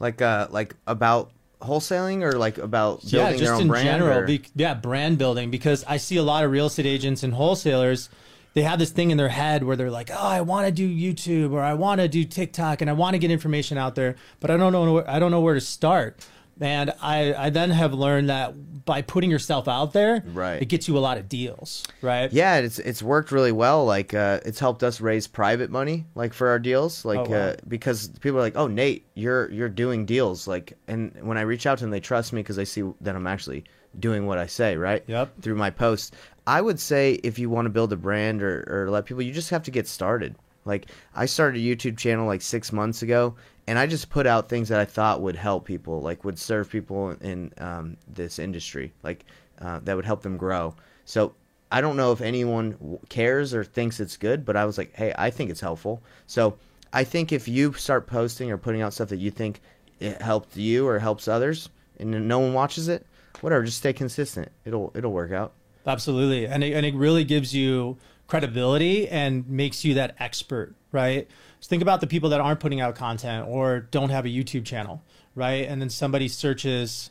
Like 0.00 0.20
uh 0.20 0.48
like 0.50 0.74
about 0.88 1.30
wholesaling 1.62 2.22
or 2.22 2.32
like 2.38 2.58
about 2.58 3.00
building 3.02 3.20
yeah, 3.20 3.30
their 3.30 3.38
just 3.38 3.52
own 3.52 3.62
in 3.62 3.68
brand. 3.68 3.84
general. 3.86 4.26
Be, 4.26 4.42
yeah, 4.54 4.74
brand 4.74 5.18
building 5.18 5.50
because 5.50 5.84
I 5.86 5.96
see 5.96 6.16
a 6.16 6.22
lot 6.22 6.44
of 6.44 6.50
real 6.50 6.66
estate 6.66 6.86
agents 6.86 7.22
and 7.22 7.32
wholesalers. 7.32 8.08
They 8.54 8.62
have 8.62 8.78
this 8.78 8.90
thing 8.90 9.10
in 9.10 9.16
their 9.16 9.30
head 9.30 9.64
where 9.64 9.76
they're 9.76 9.90
like, 9.90 10.10
"Oh, 10.10 10.26
I 10.26 10.42
want 10.42 10.66
to 10.66 10.72
do 10.72 10.86
YouTube 10.86 11.52
or 11.52 11.62
I 11.62 11.72
want 11.74 12.02
to 12.02 12.08
do 12.08 12.24
TikTok 12.24 12.82
and 12.82 12.90
I 12.90 12.92
want 12.92 13.14
to 13.14 13.18
get 13.18 13.30
information 13.30 13.78
out 13.78 13.94
there, 13.94 14.16
but 14.40 14.50
I 14.50 14.58
don't 14.58 14.72
know. 14.72 15.02
I 15.06 15.18
don't 15.18 15.30
know 15.30 15.40
where 15.40 15.54
to 15.54 15.60
start." 15.60 16.18
And 16.60 16.93
I, 17.02 17.34
I 17.34 17.50
then 17.50 17.70
have 17.70 17.93
learned 17.94 18.28
that 18.28 18.84
by 18.84 19.00
putting 19.02 19.31
yourself 19.31 19.69
out 19.69 19.93
there, 19.93 20.22
Right. 20.32 20.60
it 20.60 20.66
gets 20.66 20.88
you 20.88 20.99
a 20.99 21.00
lot 21.00 21.16
of 21.19 21.28
deals, 21.28 21.84
right? 22.02 22.32
Yeah, 22.32 22.56
it's 22.56 22.78
it's 22.81 23.02
worked 23.02 23.31
really 23.32 23.52
well. 23.52 23.84
Like 23.84 24.12
uh, 24.12 24.40
it's 24.44 24.58
helped 24.58 24.82
us 24.82 25.00
raise 25.00 25.26
private 25.28 25.70
money, 25.70 26.04
like 26.14 26.32
for 26.34 26.49
our 26.49 26.58
deals, 26.58 27.04
like 27.04 27.20
Oh, 27.20 27.25
wow. 27.31 27.37
uh, 27.37 27.56
because 27.69 28.08
people 28.20 28.38
are 28.38 28.43
like, 28.43 28.56
"Oh, 28.56 28.66
Nate, 28.66 29.06
you're 29.14 29.50
you're 29.52 29.69
doing 29.69 30.04
deals." 30.04 30.46
Like, 30.49 30.72
and 30.88 31.16
when 31.22 31.38
I 31.38 31.43
reach 31.43 31.64
out 31.66 31.78
to 31.78 31.84
them, 31.84 31.90
they 31.93 32.00
trust 32.00 32.32
me 32.32 32.40
because 32.43 32.56
they 32.56 32.64
see 32.64 32.82
that 33.02 33.14
I'm 33.14 33.26
actually 33.28 33.64
doing 34.00 34.26
what 34.26 34.38
I 34.38 34.46
say, 34.46 34.76
right? 34.76 35.05
Yep. 35.06 35.43
Through 35.43 35.56
my 35.56 35.70
posts, 35.70 36.10
I 36.46 36.60
would 36.60 36.81
say 36.81 37.12
if 37.22 37.38
you 37.38 37.50
want 37.50 37.66
to 37.66 37.70
build 37.70 37.93
a 37.93 37.96
brand 37.96 38.43
or 38.43 38.64
or 38.69 38.90
let 38.90 39.05
people, 39.05 39.22
you 39.22 39.32
just 39.32 39.50
have 39.50 39.62
to 39.64 39.70
get 39.70 39.87
started. 39.87 40.34
Like 40.64 40.87
I 41.14 41.26
started 41.26 41.58
a 41.60 41.64
YouTube 41.64 41.96
channel 41.98 42.26
like 42.26 42.43
six 42.43 42.72
months 42.72 43.02
ago, 43.02 43.34
and 43.66 43.78
I 43.78 43.86
just 43.86 44.10
put 44.10 44.26
out 44.26 44.48
things 44.48 44.68
that 44.68 44.80
I 44.80 44.84
thought 44.84 45.20
would 45.20 45.36
help 45.36 45.64
people, 45.64 46.00
like 46.00 46.24
would 46.24 46.38
serve 46.38 46.70
people 46.70 47.10
in 47.20 47.52
um, 47.58 47.96
this 48.08 48.38
industry, 48.38 48.92
like 49.02 49.24
uh, 49.60 49.80
that 49.84 49.94
would 49.94 50.04
help 50.04 50.22
them 50.22 50.36
grow. 50.36 50.74
So 51.04 51.34
I 51.70 51.80
don't 51.80 51.96
know 51.96 52.12
if 52.12 52.20
anyone 52.20 52.98
cares 53.08 53.54
or 53.54 53.64
thinks 53.64 54.00
it's 54.00 54.16
good, 54.16 54.44
but 54.44 54.56
I 54.56 54.64
was 54.64 54.78
like, 54.78 54.94
hey, 54.94 55.14
I 55.16 55.30
think 55.30 55.50
it's 55.50 55.60
helpful. 55.60 56.02
So 56.26 56.56
I 56.92 57.04
think 57.04 57.32
if 57.32 57.48
you 57.48 57.72
start 57.72 58.06
posting 58.06 58.50
or 58.50 58.58
putting 58.58 58.82
out 58.82 58.92
stuff 58.92 59.08
that 59.08 59.18
you 59.18 59.30
think 59.30 59.60
it 60.00 60.20
helped 60.20 60.56
you 60.56 60.86
or 60.86 60.98
helps 60.98 61.28
others, 61.28 61.69
and 61.98 62.28
no 62.28 62.40
one 62.40 62.52
watches 62.52 62.88
it, 62.88 63.06
whatever, 63.40 63.64
just 63.64 63.78
stay 63.78 63.92
consistent. 63.92 64.50
It'll 64.64 64.92
it'll 64.94 65.12
work 65.12 65.32
out. 65.32 65.52
Absolutely. 65.86 66.46
And 66.46 66.62
it, 66.62 66.72
and 66.72 66.84
it 66.84 66.94
really 66.94 67.24
gives 67.24 67.54
you 67.54 67.96
credibility 68.26 69.08
and 69.08 69.48
makes 69.48 69.84
you 69.84 69.94
that 69.94 70.14
expert, 70.19 70.74
right? 70.90 71.28
So 71.62 71.69
think 71.69 71.81
about 71.81 72.00
the 72.00 72.08
people 72.08 72.31
that 72.31 72.40
aren't 72.40 72.58
putting 72.58 72.81
out 72.81 72.96
content 72.96 73.46
or 73.48 73.81
don't 73.92 74.10
have 74.10 74.24
a 74.24 74.28
YouTube 74.28 74.64
channel, 74.64 75.00
right? 75.36 75.64
And 75.69 75.81
then 75.81 75.90
somebody 75.90 76.26
searches 76.26 77.10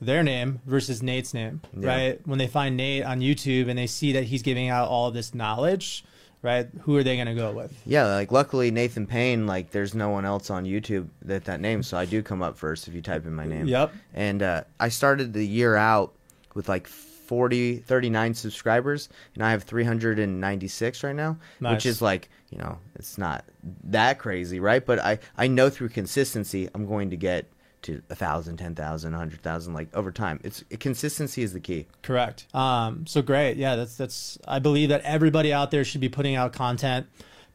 their 0.00 0.22
name 0.22 0.60
versus 0.66 1.02
Nate's 1.02 1.34
name, 1.34 1.60
Yeah. 1.76 1.88
right? 1.88 2.20
When 2.24 2.38
they 2.38 2.46
find 2.46 2.76
Nate 2.76 3.02
on 3.04 3.18
YouTube 3.20 3.68
and 3.68 3.76
they 3.76 3.88
see 3.88 4.12
that 4.12 4.22
he's 4.24 4.42
giving 4.42 4.68
out 4.68 4.88
all 4.88 5.08
of 5.08 5.14
this 5.14 5.34
knowledge, 5.34 6.04
right? 6.42 6.68
Who 6.82 6.96
are 6.96 7.02
they 7.02 7.16
going 7.16 7.26
to 7.26 7.34
go 7.34 7.50
with? 7.50 7.76
Yeah, 7.84 8.06
like 8.06 8.30
luckily 8.30 8.70
Nathan 8.70 9.04
Payne, 9.08 9.48
like 9.48 9.72
there's 9.72 9.96
no 9.96 10.10
one 10.10 10.24
else 10.24 10.48
on 10.48 10.64
YouTube 10.64 11.08
that 11.22 11.46
that 11.46 11.60
name, 11.60 11.82
so 11.82 11.98
I 11.98 12.04
do 12.04 12.22
come 12.22 12.40
up 12.40 12.56
first 12.56 12.86
if 12.86 12.94
you 12.94 13.02
type 13.02 13.26
in 13.26 13.34
my 13.34 13.46
name. 13.46 13.66
Yep. 13.66 13.92
And 14.14 14.44
uh, 14.44 14.62
I 14.78 14.90
started 14.90 15.32
the 15.32 15.44
year 15.44 15.74
out 15.74 16.12
with 16.54 16.68
like 16.68 16.86
40, 16.86 17.78
39 17.78 18.34
subscribers, 18.34 19.08
and 19.34 19.44
I 19.44 19.50
have 19.50 19.64
396 19.64 21.02
right 21.02 21.16
now, 21.16 21.36
Nice. 21.60 21.74
which 21.74 21.86
is 21.86 22.00
like 22.00 22.28
you 22.50 22.58
know 22.58 22.78
it's 22.94 23.18
not 23.18 23.44
that 23.84 24.18
crazy, 24.18 24.60
right? 24.60 24.84
But 24.84 24.98
I 24.98 25.18
I 25.36 25.46
know 25.46 25.70
through 25.70 25.90
consistency 25.90 26.68
I'm 26.74 26.86
going 26.86 27.10
to 27.10 27.16
get 27.16 27.46
to 27.82 28.02
a 28.10 28.14
thousand, 28.14 28.56
ten 28.56 28.74
thousand, 28.74 29.14
a 29.14 29.18
hundred 29.18 29.40
thousand, 29.42 29.74
like 29.74 29.94
over 29.94 30.10
time. 30.10 30.40
It's 30.42 30.64
consistency 30.80 31.42
is 31.42 31.52
the 31.52 31.60
key. 31.60 31.86
Correct. 32.02 32.46
Um, 32.54 33.06
so 33.06 33.22
great. 33.22 33.56
Yeah, 33.56 33.76
that's 33.76 33.96
that's. 33.96 34.38
I 34.46 34.58
believe 34.58 34.88
that 34.88 35.02
everybody 35.02 35.52
out 35.52 35.70
there 35.70 35.84
should 35.84 36.00
be 36.00 36.08
putting 36.08 36.34
out 36.34 36.52
content. 36.52 37.06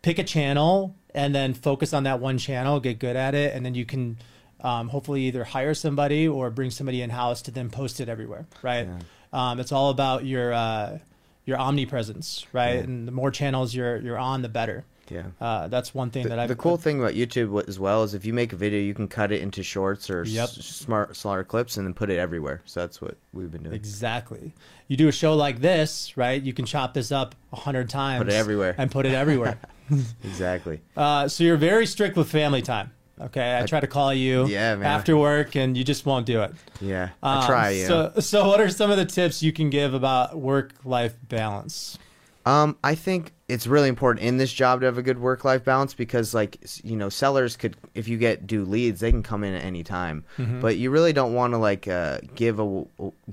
Pick 0.02 0.20
a 0.20 0.24
channel 0.24 0.96
and 1.14 1.34
then 1.34 1.54
focus 1.54 1.94
on 1.94 2.04
that 2.04 2.20
one 2.20 2.38
channel. 2.38 2.80
Get 2.80 3.00
good 3.00 3.16
at 3.16 3.36
it, 3.36 3.56
and 3.56 3.66
then 3.66 3.76
you 3.76 3.86
can 3.86 4.18
um, 4.62 4.90
hopefully 4.90 5.24
either 5.24 5.44
hire 5.44 5.74
somebody 5.74 6.28
or 6.28 6.50
bring 6.50 6.72
somebody 6.72 7.02
in 7.02 7.10
house 7.10 7.42
to 7.44 7.52
then 7.52 7.70
post 7.70 8.00
it 8.00 8.10
everywhere. 8.10 8.48
Right. 8.62 8.88
Um, 9.32 9.60
it's 9.60 9.72
all 9.72 9.90
about 9.90 10.26
your 10.26 10.54
uh, 10.54 11.00
your 11.46 11.58
omnipresence, 11.60 12.46
right? 12.54 12.76
Yeah. 12.76 12.82
And 12.82 13.08
the 13.08 13.12
more 13.12 13.32
channels 13.32 13.74
you're 13.76 13.98
you're 13.98 14.18
on, 14.18 14.42
the 14.42 14.50
better. 14.50 14.86
Yeah. 15.10 15.24
Uh, 15.40 15.68
that's 15.68 15.94
one 15.94 16.10
thing 16.12 16.30
that 16.30 16.40
I've. 16.40 16.48
the 16.48 16.56
cool 16.56 16.78
thing 16.78 17.00
about 17.02 17.14
YouTube 17.14 17.68
as 17.68 17.78
well 17.78 18.04
is 18.04 18.14
if 18.14 18.24
you 18.26 18.34
make 18.34 18.54
a 18.54 18.56
video, 18.56 18.80
you 18.80 18.94
can 18.94 19.10
cut 19.10 19.34
it 19.34 19.42
into 19.42 19.62
shorts 19.62 20.10
or 20.10 20.24
Yep. 20.24 20.44
s- 20.46 20.54
smart, 20.66 21.16
smaller 21.18 21.44
clips 21.44 21.76
and 21.76 21.86
then 21.86 21.94
put 21.94 22.10
it 22.10 22.18
everywhere. 22.18 22.62
So 22.66 22.80
that's 22.80 23.02
what 23.02 23.18
we've 23.34 23.52
been 23.52 23.64
doing. 23.64 23.76
Exactly. 23.76 24.54
You 24.88 24.96
do 24.96 25.10
a 25.10 25.12
show 25.12 25.36
like 25.36 25.60
this, 25.60 26.16
right? 26.16 26.42
You 26.42 26.54
can 26.54 26.66
chop 26.66 26.94
this 26.94 27.12
up 27.12 27.36
a 27.52 27.58
hundred 27.58 27.90
times. 27.90 28.24
Put 28.24 28.30
it 28.34 28.36
everywhere. 28.38 28.76
And 28.78 28.90
put 28.90 29.06
it 29.06 29.14
everywhere. 29.14 29.60
Exactly. 30.24 30.82
Uh, 30.96 31.28
so 31.28 31.44
you're 31.44 31.58
very 31.58 31.86
strict 31.86 32.16
with 32.16 32.30
family 32.32 32.62
time, 32.62 32.92
Okay, 33.22 33.60
I 33.60 33.66
try 33.66 33.80
to 33.80 33.88
call 33.88 34.14
you 34.14 34.48
Yeah, 34.48 34.76
man. 34.76 34.86
after 34.88 35.16
work, 35.16 35.56
and 35.56 35.78
you 35.78 35.84
just 35.84 36.06
won't 36.06 36.26
do 36.26 36.42
it. 36.42 36.54
Yeah, 36.82 37.10
I 37.22 37.40
Um, 37.42 37.46
try. 37.48 37.70
Yeah. 37.70 37.88
So, 37.88 38.14
so 38.20 38.48
what 38.48 38.60
are 38.60 38.70
some 38.70 38.90
of 38.90 38.98
the 38.98 39.06
tips 39.06 39.44
you 39.44 39.54
can 39.54 39.70
give 39.70 39.94
about 39.94 40.36
work-life 40.38 41.16
balance? 41.30 41.98
Um, 42.46 42.76
I 42.84 42.96
think 42.96 43.32
it's 43.48 43.68
really 43.68 43.88
important 43.88 44.26
in 44.26 44.38
this 44.38 44.52
job 44.52 44.82
to 44.82 44.86
have 44.88 44.98
a 44.98 45.02
good 45.02 45.20
work 45.20 45.46
life 45.46 45.64
balance 45.64 45.94
because, 45.94 46.34
like, 46.34 46.58
you 46.84 46.98
know, 46.98 47.08
sellers 47.08 47.56
could, 47.56 47.78
if 47.96 48.08
you 48.10 48.18
get 48.18 48.48
due 48.48 48.66
leads, 48.66 49.00
they 49.00 49.12
can 49.12 49.24
come 49.24 49.46
in 49.46 49.54
at 49.54 49.64
any 49.64 49.84
time. 49.84 50.26
But 50.38 50.76
you 50.78 50.90
really 50.92 51.14
don't 51.14 51.34
want 51.34 51.54
to 51.54 51.58
like 51.58 51.88
uh, 51.88 52.18
give 52.36 52.60
a 52.60 52.84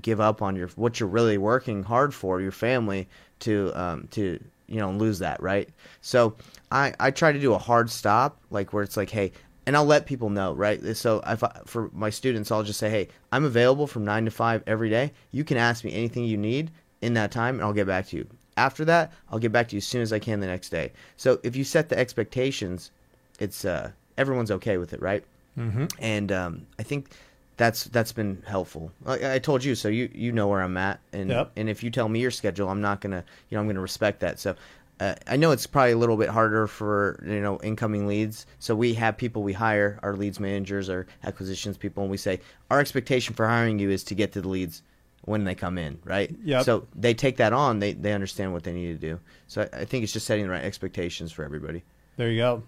give 0.01 0.21
up 0.21 0.41
on 0.41 0.55
your 0.55 0.69
what 0.77 0.99
you're 0.99 1.09
really 1.09 1.37
working 1.37 1.83
hard 1.83 2.13
for, 2.13 2.39
your 2.39 2.51
family, 2.53 3.09
to 3.39 3.71
um, 3.75 4.07
to 4.11 4.39
you 4.67 4.79
know 4.79 4.91
lose 4.91 5.19
that, 5.19 5.41
right? 5.41 5.67
So 5.99 6.35
I 6.71 6.93
I 6.97 7.11
try 7.11 7.33
to 7.33 7.39
do 7.39 7.53
a 7.53 7.57
hard 7.57 7.89
stop, 7.89 8.37
like 8.51 8.71
where 8.73 8.83
it's 8.83 8.95
like, 8.95 9.09
hey. 9.09 9.31
And 9.67 9.75
I'll 9.77 9.85
let 9.85 10.07
people 10.07 10.29
know, 10.31 10.53
right? 10.53 10.95
So 10.97 11.21
if 11.25 11.43
I, 11.43 11.51
for 11.65 11.89
my 11.93 12.09
students, 12.09 12.51
I'll 12.51 12.63
just 12.63 12.79
say, 12.79 12.89
"Hey, 12.89 13.09
I'm 13.31 13.45
available 13.45 13.85
from 13.85 14.03
nine 14.03 14.25
to 14.25 14.31
five 14.31 14.63
every 14.65 14.89
day. 14.89 15.11
You 15.31 15.43
can 15.43 15.57
ask 15.57 15.83
me 15.83 15.93
anything 15.93 16.23
you 16.23 16.37
need 16.37 16.71
in 17.01 17.13
that 17.13 17.31
time, 17.31 17.55
and 17.55 17.63
I'll 17.63 17.73
get 17.73 17.85
back 17.87 18.07
to 18.07 18.17
you. 18.17 18.27
After 18.57 18.83
that, 18.85 19.13
I'll 19.31 19.39
get 19.39 19.51
back 19.51 19.67
to 19.69 19.75
you 19.75 19.77
as 19.77 19.85
soon 19.85 20.01
as 20.01 20.11
I 20.11 20.19
can 20.19 20.39
the 20.39 20.47
next 20.47 20.69
day. 20.69 20.91
So 21.15 21.39
if 21.43 21.55
you 21.55 21.63
set 21.63 21.89
the 21.89 21.97
expectations, 21.97 22.91
it's 23.39 23.63
uh, 23.63 23.91
everyone's 24.17 24.51
okay 24.51 24.77
with 24.77 24.93
it, 24.93 25.01
right? 25.01 25.23
Mm-hmm. 25.57 25.85
And 25.99 26.31
um, 26.31 26.65
I 26.79 26.83
think 26.83 27.11
that's 27.57 27.83
that's 27.85 28.11
been 28.11 28.41
helpful. 28.47 28.91
Like 29.05 29.23
I 29.23 29.37
told 29.37 29.63
you, 29.63 29.75
so 29.75 29.89
you 29.89 30.09
you 30.13 30.31
know 30.31 30.47
where 30.47 30.61
I'm 30.61 30.77
at, 30.77 30.99
and 31.13 31.29
Yep. 31.29 31.51
and 31.55 31.69
if 31.69 31.83
you 31.83 31.91
tell 31.91 32.09
me 32.09 32.19
your 32.19 32.31
schedule, 32.31 32.67
I'm 32.67 32.81
not 32.81 32.99
gonna 33.01 33.23
you 33.49 33.55
know 33.55 33.61
I'm 33.61 33.67
gonna 33.67 33.79
respect 33.81 34.21
that. 34.21 34.39
So. 34.39 34.55
Uh, 35.01 35.15
I 35.25 35.35
know 35.35 35.49
it's 35.49 35.65
probably 35.65 35.93
a 35.93 35.97
little 35.97 36.15
bit 36.15 36.29
harder 36.29 36.67
for 36.67 37.19
you 37.25 37.41
know 37.41 37.59
incoming 37.61 38.05
leads. 38.05 38.45
So 38.59 38.75
we 38.75 38.93
have 38.93 39.17
people 39.17 39.41
we 39.41 39.53
hire, 39.53 39.99
our 40.03 40.15
leads 40.15 40.39
managers, 40.39 40.89
our 40.89 41.07
acquisitions 41.23 41.75
people, 41.75 42.03
and 42.03 42.11
we 42.11 42.17
say 42.17 42.39
our 42.69 42.79
expectation 42.79 43.33
for 43.33 43.47
hiring 43.47 43.79
you 43.79 43.89
is 43.89 44.03
to 44.05 44.15
get 44.15 44.31
to 44.33 44.41
the 44.41 44.47
leads 44.47 44.83
when 45.23 45.43
they 45.43 45.55
come 45.55 45.77
in, 45.77 45.99
right? 46.03 46.33
Yep. 46.43 46.65
So 46.65 46.87
they 46.95 47.15
take 47.15 47.37
that 47.37 47.51
on. 47.51 47.79
They 47.79 47.93
they 47.93 48.13
understand 48.13 48.53
what 48.53 48.63
they 48.63 48.73
need 48.73 49.01
to 49.01 49.07
do. 49.09 49.19
So 49.47 49.63
I, 49.73 49.79
I 49.81 49.85
think 49.85 50.03
it's 50.03 50.13
just 50.13 50.27
setting 50.27 50.45
the 50.45 50.51
right 50.51 50.63
expectations 50.63 51.31
for 51.31 51.43
everybody. 51.43 51.83
There 52.17 52.29
you 52.29 52.37
go. 52.37 52.63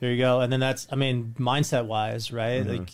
There 0.00 0.12
you 0.12 0.18
go. 0.18 0.40
And 0.40 0.52
then 0.52 0.60
that's, 0.60 0.86
I 0.90 0.96
mean, 0.96 1.34
mindset 1.38 1.86
wise, 1.86 2.32
right? 2.32 2.62
Mm-hmm. 2.62 2.70
Like, 2.70 2.90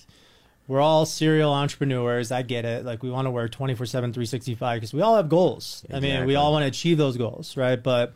we're 0.67 0.81
all 0.81 1.05
serial 1.05 1.53
entrepreneurs. 1.53 2.33
I 2.33 2.43
get 2.43 2.65
it. 2.65 2.85
Like, 2.85 3.03
we 3.03 3.11
want 3.11 3.27
to 3.27 3.31
work 3.31 3.53
24 3.53 3.87
7, 3.87 4.13
365 4.13 4.77
because 4.77 4.95
we 4.95 5.03
all 5.03 5.17
have 5.17 5.29
goals. 5.29 5.85
I 5.93 6.01
mean, 6.01 6.25
we 6.25 6.37
all 6.37 6.53
want 6.53 6.63
to 6.63 6.69
achieve 6.69 6.97
those 6.97 7.17
goals, 7.17 7.57
right? 7.57 7.83
But 7.83 8.15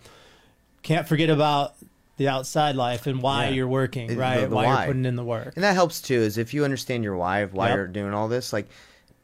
can't 0.82 1.06
forget 1.08 1.30
about 1.30 1.74
the 2.16 2.28
outside 2.28 2.74
life 2.76 3.06
and 3.06 3.22
why 3.22 3.44
Yeah. 3.46 3.50
you're 3.50 3.68
working, 3.68 4.08
The- 4.08 4.16
right? 4.16 4.40
the 4.48 4.54
why, 4.54 4.64
why. 4.66 4.76
you're 4.78 4.86
putting 4.88 5.04
in 5.04 5.16
the 5.16 5.24
work. 5.24 5.52
And 5.54 5.62
that 5.64 5.74
helps 5.74 6.00
too. 6.00 6.14
Is 6.16 6.36
if 6.38 6.52
you 6.52 6.64
understand 6.64 7.04
your 7.04 7.16
why 7.16 7.40
of 7.40 7.52
why 7.54 7.68
Yep. 7.68 7.76
you're 7.76 7.86
doing 7.86 8.12
all 8.14 8.28
this, 8.28 8.52
like 8.52 8.68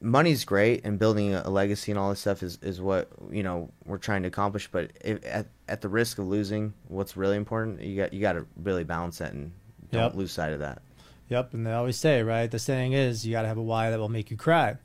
money's 0.01 0.45
great 0.45 0.85
and 0.85 0.99
building 0.99 1.35
a, 1.35 1.43
a 1.47 1.51
legacy 1.51 1.91
and 1.91 1.99
all 1.99 2.11
this 2.11 2.21
stuff 2.21 2.43
is, 2.43 2.59
is 2.63 2.81
what 2.81 3.09
you 3.31 3.43
know 3.43 3.71
we're 3.85 3.99
trying 3.99 4.23
to 4.23 4.29
accomplish. 4.29 4.69
But 4.71 4.91
if, 5.05 5.25
at 5.27 5.47
at 5.69 5.81
the 5.81 5.89
risk 5.89 6.19
of 6.19 6.27
losing 6.27 6.73
what's 6.89 7.17
really 7.17 7.37
important, 7.37 7.81
you 7.83 7.97
got 7.97 8.13
you 8.13 8.21
got 8.21 8.35
to 8.35 8.47
really 8.63 8.85
balance 8.85 9.19
that 9.19 9.33
and 9.33 9.51
don't 9.91 10.03
Yep. 10.03 10.15
lose 10.15 10.33
sight 10.33 10.53
of 10.53 10.61
that. 10.61 10.81
Yep, 11.31 11.55
and 11.55 11.67
they 11.67 11.73
always 11.73 11.97
say, 11.97 12.23
right? 12.23 12.51
The 12.51 12.59
saying 12.59 12.93
is, 12.93 13.25
you 13.27 13.33
got 13.33 13.43
to 13.43 13.49
have 13.49 13.57
a 13.57 13.63
why 13.63 13.89
that 13.91 13.99
will 13.99 14.11
make 14.11 14.31
you 14.31 14.37
cry. 14.37 14.77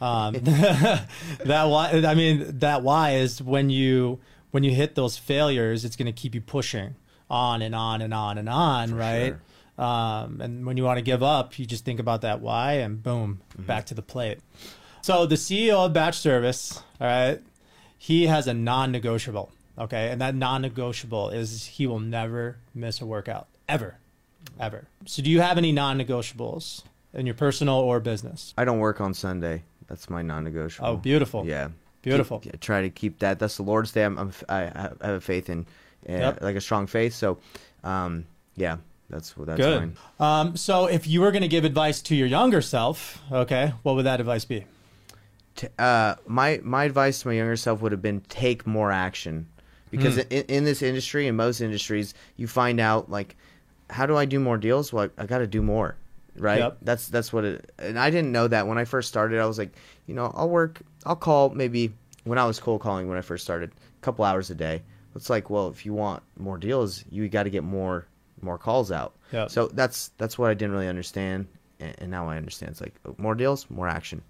Um, 0.00 0.32
that 0.42 1.64
why, 1.68 1.90
I 2.06 2.14
mean, 2.14 2.58
that 2.60 2.82
why 2.82 3.10
is 3.16 3.42
when 3.42 3.68
you 3.70 4.18
when 4.52 4.62
you 4.62 4.70
hit 4.70 4.94
those 4.94 5.18
failures, 5.18 5.84
it's 5.84 5.96
going 5.96 6.06
to 6.06 6.12
keep 6.12 6.34
you 6.34 6.40
pushing 6.40 6.94
on 7.28 7.62
and 7.62 7.74
on 7.74 8.00
and 8.00 8.14
on 8.14 8.38
and 8.38 8.48
on, 8.48 8.94
right? 8.94 9.34
Um, 9.78 10.40
and 10.40 10.64
when 10.66 10.76
you 10.76 10.84
want 10.84 10.98
to 10.98 11.02
give 11.02 11.22
up, 11.22 11.58
you 11.58 11.66
just 11.66 11.84
think 11.84 11.98
about 11.98 12.20
that 12.20 12.40
why, 12.40 12.74
and 12.74 13.02
boom, 13.02 13.40
back 13.58 13.86
to 13.86 13.94
the 13.94 14.02
plate. 14.02 14.38
So 15.00 15.26
the 15.26 15.34
CEO 15.34 15.86
of 15.86 15.92
Batch 15.92 16.18
Service, 16.18 16.80
all 17.00 17.06
right, 17.06 17.40
he 17.98 18.26
has 18.26 18.46
a 18.46 18.54
non-negotiable, 18.54 19.50
okay, 19.78 20.10
and 20.10 20.20
that 20.20 20.34
non-negotiable 20.34 21.30
is 21.30 21.64
he 21.66 21.86
will 21.86 22.00
never 22.00 22.58
miss 22.74 23.00
a 23.00 23.06
workout 23.06 23.48
ever, 23.68 23.96
ever. 24.60 24.86
So 25.06 25.22
do 25.22 25.30
you 25.30 25.40
have 25.40 25.56
any 25.56 25.72
non-negotiables 25.72 26.82
in 27.14 27.26
your 27.26 27.34
personal 27.34 27.76
or 27.76 27.98
business? 27.98 28.52
I 28.58 28.64
don't 28.66 28.78
work 28.78 29.00
on 29.00 29.14
Sunday. 29.14 29.62
That's 29.88 30.10
my 30.10 30.22
non-negotiable. 30.22 30.88
Oh, 30.88 30.96
beautiful. 30.96 31.46
Yeah, 31.46 31.68
Beautiful. 32.02 32.40
Keep- 32.40 32.60
try 32.60 32.82
to 32.82 32.90
keep 32.90 33.18
that. 33.20 33.38
That's 33.38 33.56
the 33.56 33.62
Lord's 33.62 33.92
Day. 33.92 34.04
I'm, 34.04 34.18
I'm 34.18 34.32
I 34.48 34.60
have 35.00 35.02
a 35.02 35.20
faith 35.20 35.48
in, 35.48 35.66
uh, 36.08 36.12
Yep. 36.12 36.42
like 36.42 36.56
a 36.56 36.60
strong 36.60 36.86
faith. 36.86 37.14
So, 37.14 37.38
um, 37.84 38.26
yeah, 38.56 38.76
that's 39.08 39.36
what 39.36 39.46
that's 39.46 39.58
Good. 39.60 39.78
fine. 39.78 39.96
Um, 40.18 40.56
so 40.56 40.86
if 40.86 41.06
you 41.06 41.20
were 41.20 41.30
going 41.30 41.42
to 41.42 41.48
give 41.48 41.64
advice 41.64 42.02
to 42.02 42.16
your 42.16 42.26
younger 42.26 42.60
self, 42.60 43.22
okay, 43.30 43.72
what 43.82 43.94
would 43.94 44.04
that 44.06 44.20
advice 44.20 44.44
be? 44.44 44.64
T- 45.54 45.68
uh, 45.78 46.16
my 46.26 46.60
my 46.62 46.84
advice 46.84 47.22
to 47.22 47.28
my 47.28 47.34
younger 47.34 47.56
self 47.56 47.80
would 47.82 47.92
have 47.92 48.02
been 48.02 48.20
take 48.28 48.66
more 48.66 48.90
action, 48.90 49.46
because 49.90 50.16
Mm. 50.16 50.26
in, 50.32 50.42
in 50.46 50.64
this 50.64 50.80
industry, 50.82 51.26
in 51.26 51.36
most 51.36 51.60
industries, 51.60 52.14
you 52.36 52.46
find 52.48 52.80
out 52.80 53.10
like, 53.10 53.36
how 53.90 54.06
do 54.06 54.16
I 54.16 54.24
do 54.24 54.40
more 54.40 54.56
deals? 54.56 54.92
Well, 54.92 55.08
I, 55.18 55.26
got 55.26 55.38
to 55.38 55.46
do 55.46 55.60
more, 55.62 55.94
right? 56.36 56.58
Yep. 56.58 56.78
That's 56.82 57.08
that's 57.08 57.32
what 57.32 57.44
it. 57.44 57.72
And 57.78 57.98
I 57.98 58.10
didn't 58.10 58.32
know 58.32 58.48
that 58.48 58.66
when 58.66 58.78
I 58.78 58.84
first 58.84 59.08
started. 59.08 59.40
I 59.40 59.46
was 59.46 59.58
like, 59.58 59.72
you 60.06 60.14
know, 60.14 60.32
I'll 60.34 60.48
work, 60.48 60.80
I'll 61.04 61.16
call 61.16 61.50
maybe 61.50 61.92
when 62.24 62.38
I 62.38 62.46
was 62.46 62.60
cold 62.60 62.80
calling 62.80 63.08
when 63.08 63.18
I 63.18 63.22
first 63.22 63.44
started, 63.44 63.70
a 63.70 64.00
couple 64.00 64.24
hours 64.24 64.50
a 64.50 64.54
day. 64.54 64.82
It's 65.14 65.28
like, 65.28 65.50
well, 65.50 65.68
if 65.68 65.84
you 65.84 65.92
want 65.92 66.22
more 66.38 66.56
deals, 66.56 67.04
you 67.10 67.28
got 67.28 67.42
to 67.44 67.50
get 67.50 67.64
more 67.64 68.06
more 68.40 68.58
calls 68.58 68.90
out. 68.90 69.14
Yep. 69.32 69.50
So 69.50 69.68
that's 69.68 70.08
that's 70.18 70.38
what 70.38 70.50
I 70.50 70.54
didn't 70.54 70.72
really 70.72 70.88
understand, 70.88 71.46
and, 71.80 71.94
and 71.98 72.10
now 72.10 72.28
I 72.28 72.36
understand. 72.36 72.72
It's 72.72 72.80
like 72.80 72.94
oh, 73.06 73.14
more 73.18 73.34
deals, 73.34 73.68
more 73.70 73.88
action. 73.88 74.22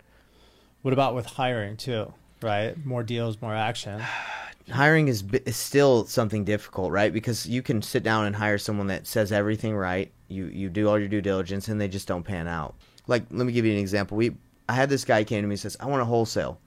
What 0.82 0.92
about 0.92 1.14
with 1.14 1.26
hiring 1.26 1.76
too? 1.76 2.12
Right, 2.42 2.76
more 2.84 3.04
deals, 3.04 3.40
more 3.40 3.54
action. 3.54 4.02
Hiring 4.70 5.08
is, 5.08 5.24
is 5.44 5.56
still 5.56 6.06
something 6.06 6.44
difficult, 6.44 6.92
right? 6.92 7.12
Because 7.12 7.46
you 7.46 7.62
can 7.62 7.82
sit 7.82 8.02
down 8.02 8.26
and 8.26 8.36
hire 8.36 8.58
someone 8.58 8.86
that 8.88 9.06
says 9.06 9.32
everything 9.32 9.76
right. 9.76 10.12
You 10.28 10.46
you 10.46 10.68
do 10.68 10.88
all 10.88 10.98
your 10.98 11.08
due 11.08 11.20
diligence, 11.20 11.68
and 11.68 11.80
they 11.80 11.88
just 11.88 12.08
don't 12.08 12.22
pan 12.22 12.48
out. 12.48 12.74
Like, 13.06 13.24
let 13.30 13.46
me 13.46 13.52
give 13.52 13.64
you 13.64 13.72
an 13.72 13.78
example. 13.78 14.16
We 14.16 14.36
I 14.68 14.74
had 14.74 14.88
this 14.88 15.04
guy 15.04 15.24
came 15.24 15.42
to 15.42 15.48
me 15.48 15.54
and 15.54 15.60
says, 15.60 15.76
"I 15.80 15.86
want 15.86 16.00
to 16.00 16.06
wholesale, 16.06 16.58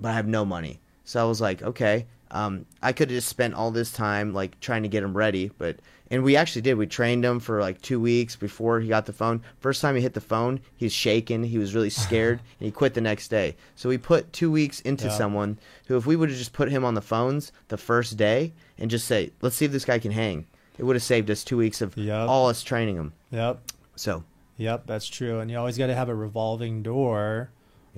but 0.00 0.10
I 0.10 0.14
have 0.14 0.26
no 0.26 0.44
money." 0.44 0.80
So 1.04 1.20
I 1.20 1.28
was 1.28 1.40
like, 1.40 1.62
"Okay." 1.62 2.06
Um, 2.32 2.64
I 2.82 2.92
could 2.92 3.10
have 3.10 3.16
just 3.18 3.28
spent 3.28 3.54
all 3.54 3.70
this 3.70 3.92
time 3.92 4.32
like 4.32 4.58
trying 4.60 4.82
to 4.82 4.88
get 4.88 5.02
him 5.04 5.14
ready, 5.16 5.50
but 5.58 5.76
and 6.10 6.22
we 6.24 6.34
actually 6.36 6.62
did. 6.62 6.74
We 6.74 6.86
trained 6.86 7.24
him 7.24 7.40
for 7.40 7.60
like 7.60 7.80
two 7.82 8.00
weeks 8.00 8.36
before 8.36 8.80
he 8.80 8.88
got 8.88 9.06
the 9.06 9.12
phone. 9.12 9.42
First 9.60 9.80
time 9.82 9.94
he 9.96 10.00
hit 10.02 10.14
the 10.14 10.20
phone, 10.20 10.60
he's 10.76 10.92
shaking. 10.92 11.44
He 11.44 11.58
was 11.58 11.74
really 11.74 11.90
scared, 12.04 12.40
and 12.58 12.64
he 12.66 12.70
quit 12.70 12.94
the 12.94 13.00
next 13.02 13.28
day. 13.28 13.54
So 13.76 13.88
we 13.88 13.98
put 13.98 14.32
two 14.32 14.50
weeks 14.50 14.80
into 14.80 15.04
Yeah. 15.06 15.10
someone 15.12 15.58
who, 15.86 15.96
if 15.96 16.06
we 16.06 16.16
would 16.16 16.30
have 16.30 16.38
just 16.38 16.52
put 16.54 16.70
him 16.70 16.84
on 16.84 16.94
the 16.94 17.02
phones 17.02 17.52
the 17.68 17.76
first 17.76 18.16
day 18.16 18.52
and 18.78 18.90
just 18.90 19.06
say, 19.06 19.30
"Let's 19.42 19.56
see 19.56 19.66
if 19.66 19.72
this 19.72 19.84
guy 19.84 19.98
can 19.98 20.12
hang," 20.12 20.46
it 20.78 20.84
would 20.84 20.96
have 20.96 21.02
saved 21.02 21.30
us 21.30 21.44
two 21.44 21.58
weeks 21.58 21.80
of 21.82 21.96
Yep. 21.96 22.28
all 22.28 22.48
us 22.48 22.62
training 22.62 22.96
him. 22.96 23.12
Yep, 23.30 23.60
So 23.94 24.24
yep, 24.56 24.86
that's 24.86 25.06
true. 25.08 25.38
And 25.40 25.50
you 25.50 25.58
always 25.58 25.76
got 25.76 25.88
to 25.88 25.94
have 25.94 26.08
a 26.08 26.14
revolving 26.14 26.82
door 26.82 27.50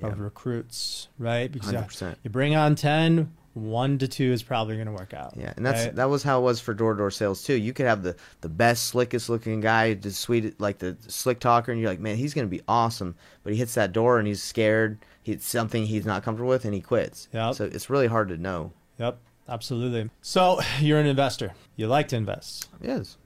of 0.03 0.17
Yeah. 0.17 0.23
recruits, 0.23 1.07
right? 1.17 1.49
Because 1.49 1.71
100%. 1.71 2.17
you 2.23 2.29
bring 2.29 2.53
on 2.55 2.75
10, 2.75 3.31
one 3.55 3.97
to 3.99 4.07
two 4.07 4.33
is 4.33 4.43
probably 4.43 4.75
going 4.75 4.87
to 4.87 4.91
work 4.91 5.13
out. 5.13 5.33
yeah, 5.37 5.53
and 5.55 5.65
that's 5.65 5.85
right? 5.85 5.95
that 5.95 6.09
was 6.09 6.23
how 6.23 6.39
it 6.39 6.43
was 6.43 6.59
for 6.59 6.73
door 6.73 6.93
to 6.93 6.97
door 6.97 7.09
sales 7.09 7.41
too. 7.43 7.55
You 7.55 7.73
could 7.73 7.85
have 7.85 8.03
the 8.03 8.15
the 8.41 8.49
best, 8.49 8.83
slickest 8.85 9.29
looking 9.29 9.61
guy, 9.61 9.93
the 9.93 10.11
sweet 10.11 10.59
like 10.59 10.79
the 10.79 10.97
slick 11.07 11.39
talker, 11.39 11.71
and 11.71 11.79
you're 11.79 11.89
like, 11.89 12.01
man, 12.01 12.17
he's 12.17 12.33
gonna 12.33 12.47
be 12.47 12.61
awesome. 12.67 13.15
But 13.43 13.53
he 13.53 13.59
hits 13.59 13.73
that 13.75 13.93
door 13.93 14.19
and 14.19 14.27
he's 14.27 14.43
scared. 14.43 14.99
It's 15.23 15.47
something 15.47 15.85
he's 15.85 16.05
not 16.05 16.23
comfortable 16.23 16.49
with, 16.49 16.65
and 16.65 16.73
he 16.73 16.81
quits. 16.81 17.29
Yep. 17.33 17.55
So 17.55 17.65
it's 17.65 17.89
really 17.89 18.07
hard 18.07 18.27
to 18.29 18.37
know. 18.37 18.73
Yep, 18.99 19.17
absolutely. 19.47 20.09
So 20.21 20.59
you're 20.79 20.99
an 20.99 21.07
investor. 21.07 21.53
You 21.77 21.87
like 21.87 22.09
to 22.09 22.17
invest. 22.17 22.69
Yes. 22.81 23.17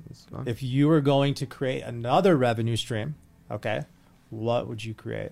If 0.45 0.63
you 0.63 0.87
were 0.87 1.01
going 1.01 1.33
to 1.35 1.45
create 1.45 1.81
another 1.81 2.37
revenue 2.37 2.75
stream, 2.75 3.15
okay, 3.51 3.81
what 4.29 4.67
would 4.67 4.83
you 4.83 4.93
create? 4.93 5.31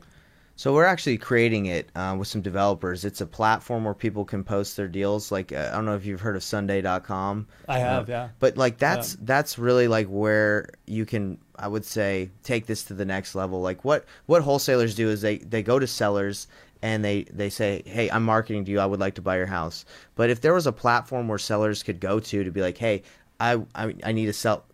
So 0.58 0.74
we're 0.74 0.86
actually 0.86 1.20
creating 1.20 1.68
it 1.68 1.90
uh, 1.96 2.16
with 2.18 2.28
some 2.28 2.42
developers. 2.42 3.06
It's 3.06 3.22
a 3.22 3.28
platform 3.28 3.86
where 3.86 3.94
people 3.94 4.26
can 4.26 4.44
post 4.44 4.76
their 4.76 4.88
deals. 4.88 5.32
Like 5.32 5.54
uh, 5.54 5.70
I 5.72 5.76
don't 5.76 5.86
know 5.86 5.96
if 5.96 6.04
you've 6.04 6.20
heard 6.20 6.36
of 6.36 6.44
Sundae.com. 6.44 7.48
I 7.70 7.78
have, 7.78 8.10
Uh, 8.10 8.12
yeah. 8.12 8.30
But 8.40 8.58
like 8.58 8.80
that's 8.80 9.16
that's 9.22 9.60
really 9.60 9.88
like 9.88 10.08
where 10.08 10.70
you 10.88 11.06
can 11.06 11.38
I 11.58 11.68
would 11.68 11.86
say 11.86 12.32
take 12.44 12.66
this 12.66 12.84
to 12.86 12.96
the 12.96 13.06
next 13.06 13.36
level. 13.36 13.62
Like 13.62 13.86
what 13.86 14.06
what 14.26 14.42
wholesalers 14.42 14.96
do 14.96 15.10
is 15.10 15.22
they 15.22 15.38
they 15.38 15.62
go 15.62 15.78
to 15.78 15.86
sellers 15.88 16.48
and 16.82 17.06
they 17.06 17.24
they 17.26 17.50
say, 17.52 17.84
"Hey, 17.86 18.10
I'm 18.10 18.24
marketing 18.24 18.66
to 18.66 18.72
you. 18.72 18.80
I 18.80 18.86
would 18.88 19.00
like 19.00 19.14
to 19.16 19.22
buy 19.22 19.38
your 19.38 19.46
house." 19.46 19.86
But 20.16 20.32
if 20.32 20.42
there 20.42 20.54
was 20.56 20.66
a 20.66 20.72
platform 20.72 21.28
where 21.28 21.38
sellers 21.38 21.84
could 21.84 22.00
go 22.00 22.20
to 22.20 22.44
to 22.44 22.52
be 22.52 22.62
like, 22.62 22.78
"Hey, 22.80 23.04
I 23.40 23.62
I, 23.76 23.94
I 24.04 24.12
need 24.12 24.26
to 24.26 24.34
sell," 24.34 24.66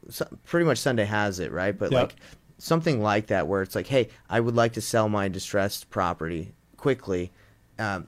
pretty 0.46 0.66
much 0.66 0.78
Sunday 0.78 1.06
has 1.06 1.40
it, 1.40 1.52
right? 1.52 1.78
But 1.78 1.92
Yep. 1.92 2.02
like 2.02 2.16
something 2.58 3.02
like 3.02 3.28
that 3.28 3.48
where 3.48 3.62
it's 3.62 3.76
like, 3.76 3.88
"Hey, 3.88 4.10
I 4.30 4.40
would 4.40 4.56
like 4.56 4.74
to 4.74 4.82
sell 4.82 5.10
my 5.10 5.28
distressed 5.28 5.90
property 5.90 6.54
quickly." 6.78 7.32
Um, 7.80 8.08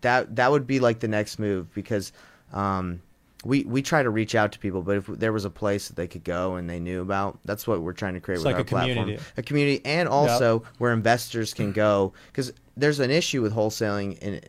that 0.00 0.36
that 0.36 0.50
would 0.50 0.66
be 0.66 0.80
like 0.80 1.00
the 1.00 1.08
next 1.08 1.38
move 1.38 1.72
because 1.74 2.12
um, 2.52 3.00
we 3.44 3.64
we 3.64 3.82
try 3.82 4.02
to 4.02 4.10
reach 4.10 4.34
out 4.34 4.52
to 4.52 4.58
people, 4.58 4.82
but 4.82 4.96
if 4.96 5.06
there 5.06 5.32
was 5.32 5.44
a 5.44 5.50
place 5.50 5.88
that 5.88 5.96
they 5.96 6.06
could 6.06 6.24
go 6.24 6.56
and 6.56 6.68
they 6.68 6.80
knew 6.80 7.00
about, 7.02 7.38
that's 7.44 7.66
what 7.66 7.80
we're 7.82 7.92
trying 7.92 8.14
to 8.14 8.20
create 8.20 8.36
It's 8.36 8.44
with 8.44 8.52
like 8.52 8.56
our 8.56 8.60
a 8.62 8.64
platform, 8.64 8.96
community. 8.98 9.24
a 9.36 9.42
community, 9.42 9.80
and 9.84 10.08
also 10.08 10.64
where 10.78 10.92
investors 10.92 11.54
can 11.54 11.72
go 11.72 12.12
because 12.28 12.52
there's 12.76 13.00
an 13.00 13.10
issue 13.10 13.42
with 13.42 13.52
wholesaling 13.54 14.18
in 14.18 14.40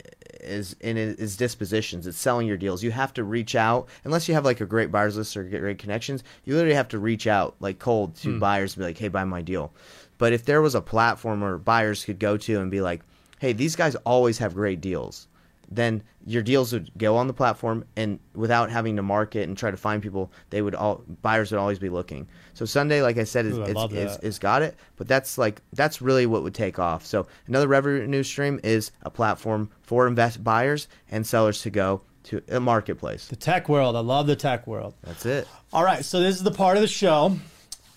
is 0.41 0.75
in 0.79 0.97
is 0.97 1.37
dispositions. 1.37 2.07
It's 2.07 2.17
selling 2.17 2.47
your 2.47 2.57
deals. 2.57 2.83
You 2.83 2.91
have 2.91 3.13
to 3.15 3.23
reach 3.23 3.55
out 3.55 3.87
unless 4.03 4.27
you 4.27 4.33
have 4.33 4.45
like 4.45 4.61
a 4.61 4.65
great 4.65 4.91
buyers 4.91 5.17
list 5.17 5.35
or 5.37 5.43
great 5.43 5.79
connections. 5.79 6.23
You 6.45 6.55
literally 6.55 6.75
have 6.75 6.87
to 6.89 6.99
reach 6.99 7.27
out 7.27 7.55
like 7.59 7.79
cold 7.79 8.15
to 8.17 8.33
Hmm. 8.33 8.39
buyers 8.39 8.75
and 8.75 8.81
be 8.81 8.85
like, 8.87 8.97
"Hey, 8.97 9.07
buy 9.07 9.23
my 9.25 9.41
deal." 9.41 9.73
But 10.17 10.33
if 10.33 10.45
there 10.45 10.61
was 10.61 10.75
a 10.75 10.81
platform 10.81 11.41
where 11.41 11.57
buyers 11.57 12.03
could 12.05 12.19
go 12.19 12.35
to 12.37 12.59
and 12.59 12.69
be 12.69 12.81
like, 12.81 13.01
"Hey, 13.39 13.53
these 13.53 13.75
guys 13.75 13.95
always 14.05 14.37
have 14.39 14.53
great 14.53 14.81
deals," 14.81 15.27
then 15.71 16.03
your 16.25 16.41
deals 16.41 16.73
would 16.73 16.91
go 16.97 17.15
on 17.15 17.27
the 17.27 17.33
platform 17.33 17.85
and 17.95 18.19
without 18.33 18.69
having 18.69 18.95
to 18.95 19.03
market 19.03 19.47
and 19.47 19.57
try 19.57 19.71
to 19.71 19.77
find 19.77 20.01
people, 20.01 20.31
they 20.49 20.61
would 20.61 20.75
all 20.75 21.03
buyers 21.21 21.51
would 21.51 21.59
always 21.59 21.79
be 21.79 21.89
looking. 21.89 22.27
So 22.53 22.65
Sundae, 22.65 23.01
like 23.01 23.17
I 23.17 23.23
said, 23.23 23.45
is 23.45 23.57
Ooh, 23.57 23.63
I 23.63 23.67
it's, 23.67 23.75
love 23.75 23.93
it's, 23.93 24.17
it's 24.17 24.39
got 24.39 24.61
it, 24.61 24.75
but 24.95 25.07
that's 25.07 25.37
like 25.37 25.61
that's 25.73 26.01
really 26.01 26.25
what 26.25 26.43
would 26.43 26.53
take 26.53 26.79
off. 26.79 27.05
So 27.05 27.27
another 27.47 27.67
revenue 27.67 28.23
stream 28.23 28.59
is 28.63 28.91
a 29.03 29.09
platform 29.09 29.69
for 29.81 30.07
invest 30.07 30.43
buyers 30.43 30.87
and 31.09 31.25
sellers 31.25 31.61
to 31.61 31.69
go 31.69 32.01
to 32.23 32.41
a 32.49 32.59
marketplace. 32.59 33.27
The 33.27 33.35
tech 33.35 33.69
world. 33.69 33.95
I 33.95 34.01
love 34.01 34.27
the 34.27 34.35
tech 34.35 34.67
world. 34.67 34.93
That's 35.03 35.25
it. 35.25 35.47
All 35.71 35.83
right, 35.83 36.03
so 36.03 36.19
this 36.19 36.35
is 36.35 36.43
the 36.43 36.51
part 36.51 36.77
of 36.77 36.81
the 36.81 36.87
show 36.87 37.37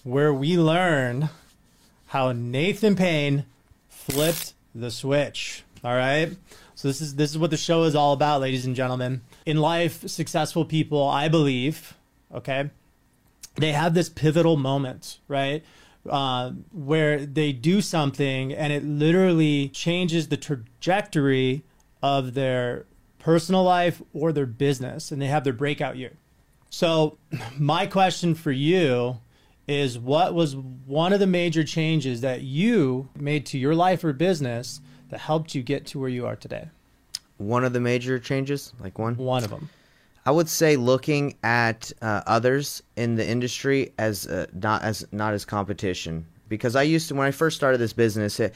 where 0.04 0.32
we 0.32 0.58
learn 0.58 1.28
how 2.06 2.32
Nathan 2.32 2.96
Payne 2.96 3.44
flipped 3.88 4.54
the 4.74 4.90
switch. 4.90 5.64
All 5.84 5.94
right? 5.94 6.30
So 6.82 6.88
this 6.88 7.00
is 7.00 7.14
this 7.14 7.30
is 7.30 7.38
what 7.38 7.52
the 7.52 7.56
show 7.56 7.84
is 7.84 7.94
all 7.94 8.12
about, 8.12 8.40
ladies 8.40 8.66
and 8.66 8.74
gentlemen. 8.74 9.20
In 9.46 9.58
life, 9.58 10.08
successful 10.08 10.64
people, 10.64 11.06
I 11.06 11.28
believe, 11.28 11.96
okay, 12.34 12.70
they 13.54 13.70
have 13.70 13.94
this 13.94 14.08
pivotal 14.08 14.56
moment, 14.56 15.20
right? 15.28 15.62
Uh, 16.10 16.50
where 16.72 17.24
they 17.24 17.52
do 17.52 17.82
something 17.82 18.52
and 18.52 18.72
it 18.72 18.82
literally 18.84 19.68
changes 19.68 20.26
the 20.26 20.36
trajectory 20.36 21.62
of 22.02 22.34
their 22.34 22.86
personal 23.20 23.62
life 23.62 24.02
or 24.12 24.32
their 24.32 24.44
business, 24.44 25.12
and 25.12 25.22
they 25.22 25.28
have 25.28 25.44
their 25.44 25.52
breakout 25.52 25.96
year. 25.96 26.14
So, 26.68 27.16
my 27.56 27.86
question 27.86 28.34
for 28.34 28.50
you 28.50 29.20
is 29.68 30.00
what 30.00 30.34
was 30.34 30.56
one 30.56 31.12
of 31.12 31.20
the 31.20 31.28
major 31.28 31.62
changes 31.62 32.22
that 32.22 32.42
you 32.42 33.08
made 33.16 33.46
to 33.46 33.56
your 33.56 33.76
life 33.76 34.02
or 34.02 34.12
business 34.12 34.80
that 35.12 35.20
helped 35.20 35.54
you 35.54 35.62
get 35.62 35.84
to 35.84 35.98
where 35.98 36.08
you 36.08 36.26
are 36.26 36.36
today? 36.36 36.68
One 37.36 37.64
of 37.64 37.74
the 37.74 37.80
major 37.80 38.18
changes, 38.18 38.72
like 38.80 38.98
one. 38.98 39.14
One 39.16 39.44
of 39.44 39.50
them. 39.50 39.68
I 40.24 40.30
would 40.30 40.48
say 40.48 40.76
looking 40.76 41.36
at 41.42 41.92
uh, 42.00 42.22
others 42.26 42.82
in 42.96 43.16
the 43.16 43.28
industry 43.28 43.92
as 43.98 44.26
uh, 44.26 44.46
not 44.54 44.82
as 44.82 45.06
not 45.12 45.34
as 45.34 45.44
competition 45.44 46.24
because 46.48 46.76
I 46.76 46.82
used 46.82 47.08
to 47.08 47.14
when 47.14 47.26
I 47.26 47.30
first 47.30 47.56
started 47.56 47.78
this 47.78 47.92
business. 47.92 48.40
It, 48.40 48.54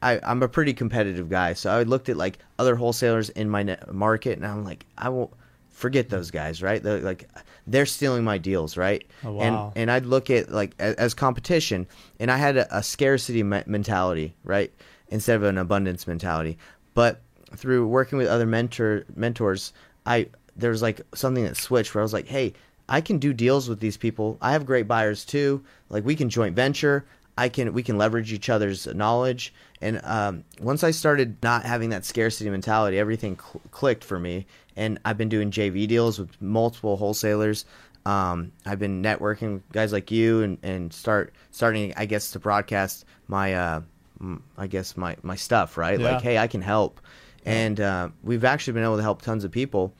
I, 0.00 0.18
I'm 0.22 0.42
a 0.42 0.48
pretty 0.48 0.72
competitive 0.72 1.28
guy, 1.28 1.52
so 1.52 1.70
I 1.70 1.82
looked 1.82 2.08
at 2.08 2.16
like 2.16 2.38
other 2.58 2.74
wholesalers 2.74 3.28
in 3.30 3.50
my 3.50 3.62
net 3.62 3.92
market, 3.92 4.38
and 4.38 4.46
I'm 4.46 4.64
like, 4.64 4.86
I 4.96 5.10
won't 5.10 5.32
forget 5.68 6.08
those 6.08 6.30
guys, 6.30 6.62
right? 6.62 6.82
They're 6.82 7.00
like 7.00 7.28
they're 7.70 7.86
stealing 7.86 8.24
my 8.24 8.38
deals, 8.38 8.76
right? 8.76 9.06
Oh, 9.24 9.32
wow. 9.32 9.42
And 9.74 9.82
and 9.82 9.90
I'd 9.90 10.06
look 10.06 10.30
at 10.30 10.50
like 10.50 10.74
as, 10.78 10.94
as 10.96 11.14
competition, 11.14 11.86
and 12.18 12.30
I 12.30 12.36
had 12.36 12.56
a, 12.56 12.78
a 12.78 12.82
scarcity 12.82 13.42
me- 13.42 13.62
mentality, 13.66 14.34
right, 14.44 14.72
instead 15.08 15.36
of 15.36 15.42
an 15.44 15.58
abundance 15.58 16.06
mentality. 16.06 16.58
But 16.94 17.20
through 17.56 17.86
working 17.86 18.18
with 18.18 18.28
other 18.28 18.46
mentor 18.46 19.04
mentors, 19.14 19.72
I 20.06 20.28
there 20.56 20.70
was 20.70 20.82
like 20.82 21.00
something 21.14 21.44
that 21.44 21.56
switched 21.56 21.94
where 21.94 22.02
I 22.02 22.04
was 22.04 22.12
like, 22.12 22.26
hey, 22.26 22.54
I 22.88 23.00
can 23.00 23.18
do 23.18 23.32
deals 23.32 23.68
with 23.68 23.80
these 23.80 23.96
people. 23.96 24.38
I 24.40 24.52
have 24.52 24.66
great 24.66 24.88
buyers 24.88 25.24
too. 25.24 25.62
Like 25.88 26.04
we 26.04 26.16
can 26.16 26.28
joint 26.30 26.56
venture. 26.56 27.04
I 27.38 27.48
can 27.48 27.72
we 27.72 27.84
can 27.84 27.96
leverage 27.96 28.32
each 28.32 28.50
other's 28.50 28.86
knowledge. 28.88 29.54
And 29.80 30.00
um, 30.02 30.44
once 30.60 30.82
I 30.82 30.90
started 30.90 31.36
not 31.40 31.62
having 31.64 31.90
that 31.90 32.04
scarcity 32.04 32.50
mentality, 32.50 32.98
everything 32.98 33.38
cl- 33.38 33.62
clicked 33.70 34.02
for 34.02 34.18
me. 34.18 34.46
And 34.76 34.98
I've 35.04 35.16
been 35.16 35.28
doing 35.28 35.52
JV 35.52 35.86
deals 35.86 36.18
with 36.18 36.30
multiple 36.42 36.96
wholesalers. 36.96 37.64
Um, 38.04 38.50
I've 38.66 38.80
been 38.80 39.02
networking 39.04 39.54
with 39.54 39.72
guys 39.72 39.92
like 39.92 40.10
you 40.10 40.42
and, 40.42 40.58
and 40.64 40.92
start 40.92 41.32
starting, 41.52 41.94
I 41.96 42.06
guess, 42.06 42.32
to 42.32 42.40
broadcast 42.40 43.04
my, 43.28 43.54
uh, 43.54 43.80
m- 44.20 44.42
I 44.56 44.66
guess 44.66 44.96
my 44.96 45.16
my 45.22 45.36
stuff, 45.36 45.76
right? 45.76 46.00
Yeah. 46.00 46.12
Like, 46.12 46.22
hey, 46.22 46.38
I 46.38 46.48
can 46.48 46.62
help, 46.62 47.00
and 47.44 47.80
uh, 47.80 48.08
we've 48.24 48.44
actually 48.44 48.72
been 48.74 48.84
able 48.84 48.96
to 48.96 49.02
help 49.02 49.22
tons 49.22 49.44
of 49.44 49.52
people, 49.52 49.94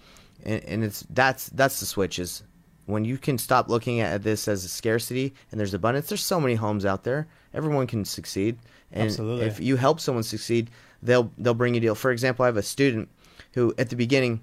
and, 0.45 0.65
and 0.65 0.85
it's 0.85 1.07
that's 1.11 1.51
that's 1.51 1.79
the 1.81 1.87
switches. 1.87 2.43
When 2.89 3.05
you 3.05 3.19
can 3.19 3.37
stop 3.37 3.69
looking 3.69 4.01
at 4.01 4.23
this 4.23 4.49
as 4.49 4.65
a 4.65 4.69
scarcity 4.69 5.35
and 5.51 5.61
there's 5.61 5.75
abundance, 5.75 6.09
there's 6.09 6.25
so 6.25 6.41
many 6.41 6.55
homes 6.55 6.87
out 6.87 7.05
there. 7.05 7.29
Everyone 7.53 7.87
can 7.87 8.07
succeed, 8.07 8.57
and 8.91 9.09
Absolutely. 9.09 9.45
if 9.45 9.61
you 9.61 9.77
help 9.77 10.01
someone 10.01 10.23
succeed, 10.23 10.71
they'll 11.03 11.31
they'll 11.37 11.53
bring 11.53 11.75
you 11.75 11.79
a 11.79 11.83
deal. 11.83 11.95
For 11.95 12.11
example, 12.11 12.45
I 12.45 12.47
have 12.47 12.57
a 12.57 12.63
student 12.63 13.11
who 13.53 13.75
at 13.77 13.91
the 13.91 13.97
beginning 13.97 14.41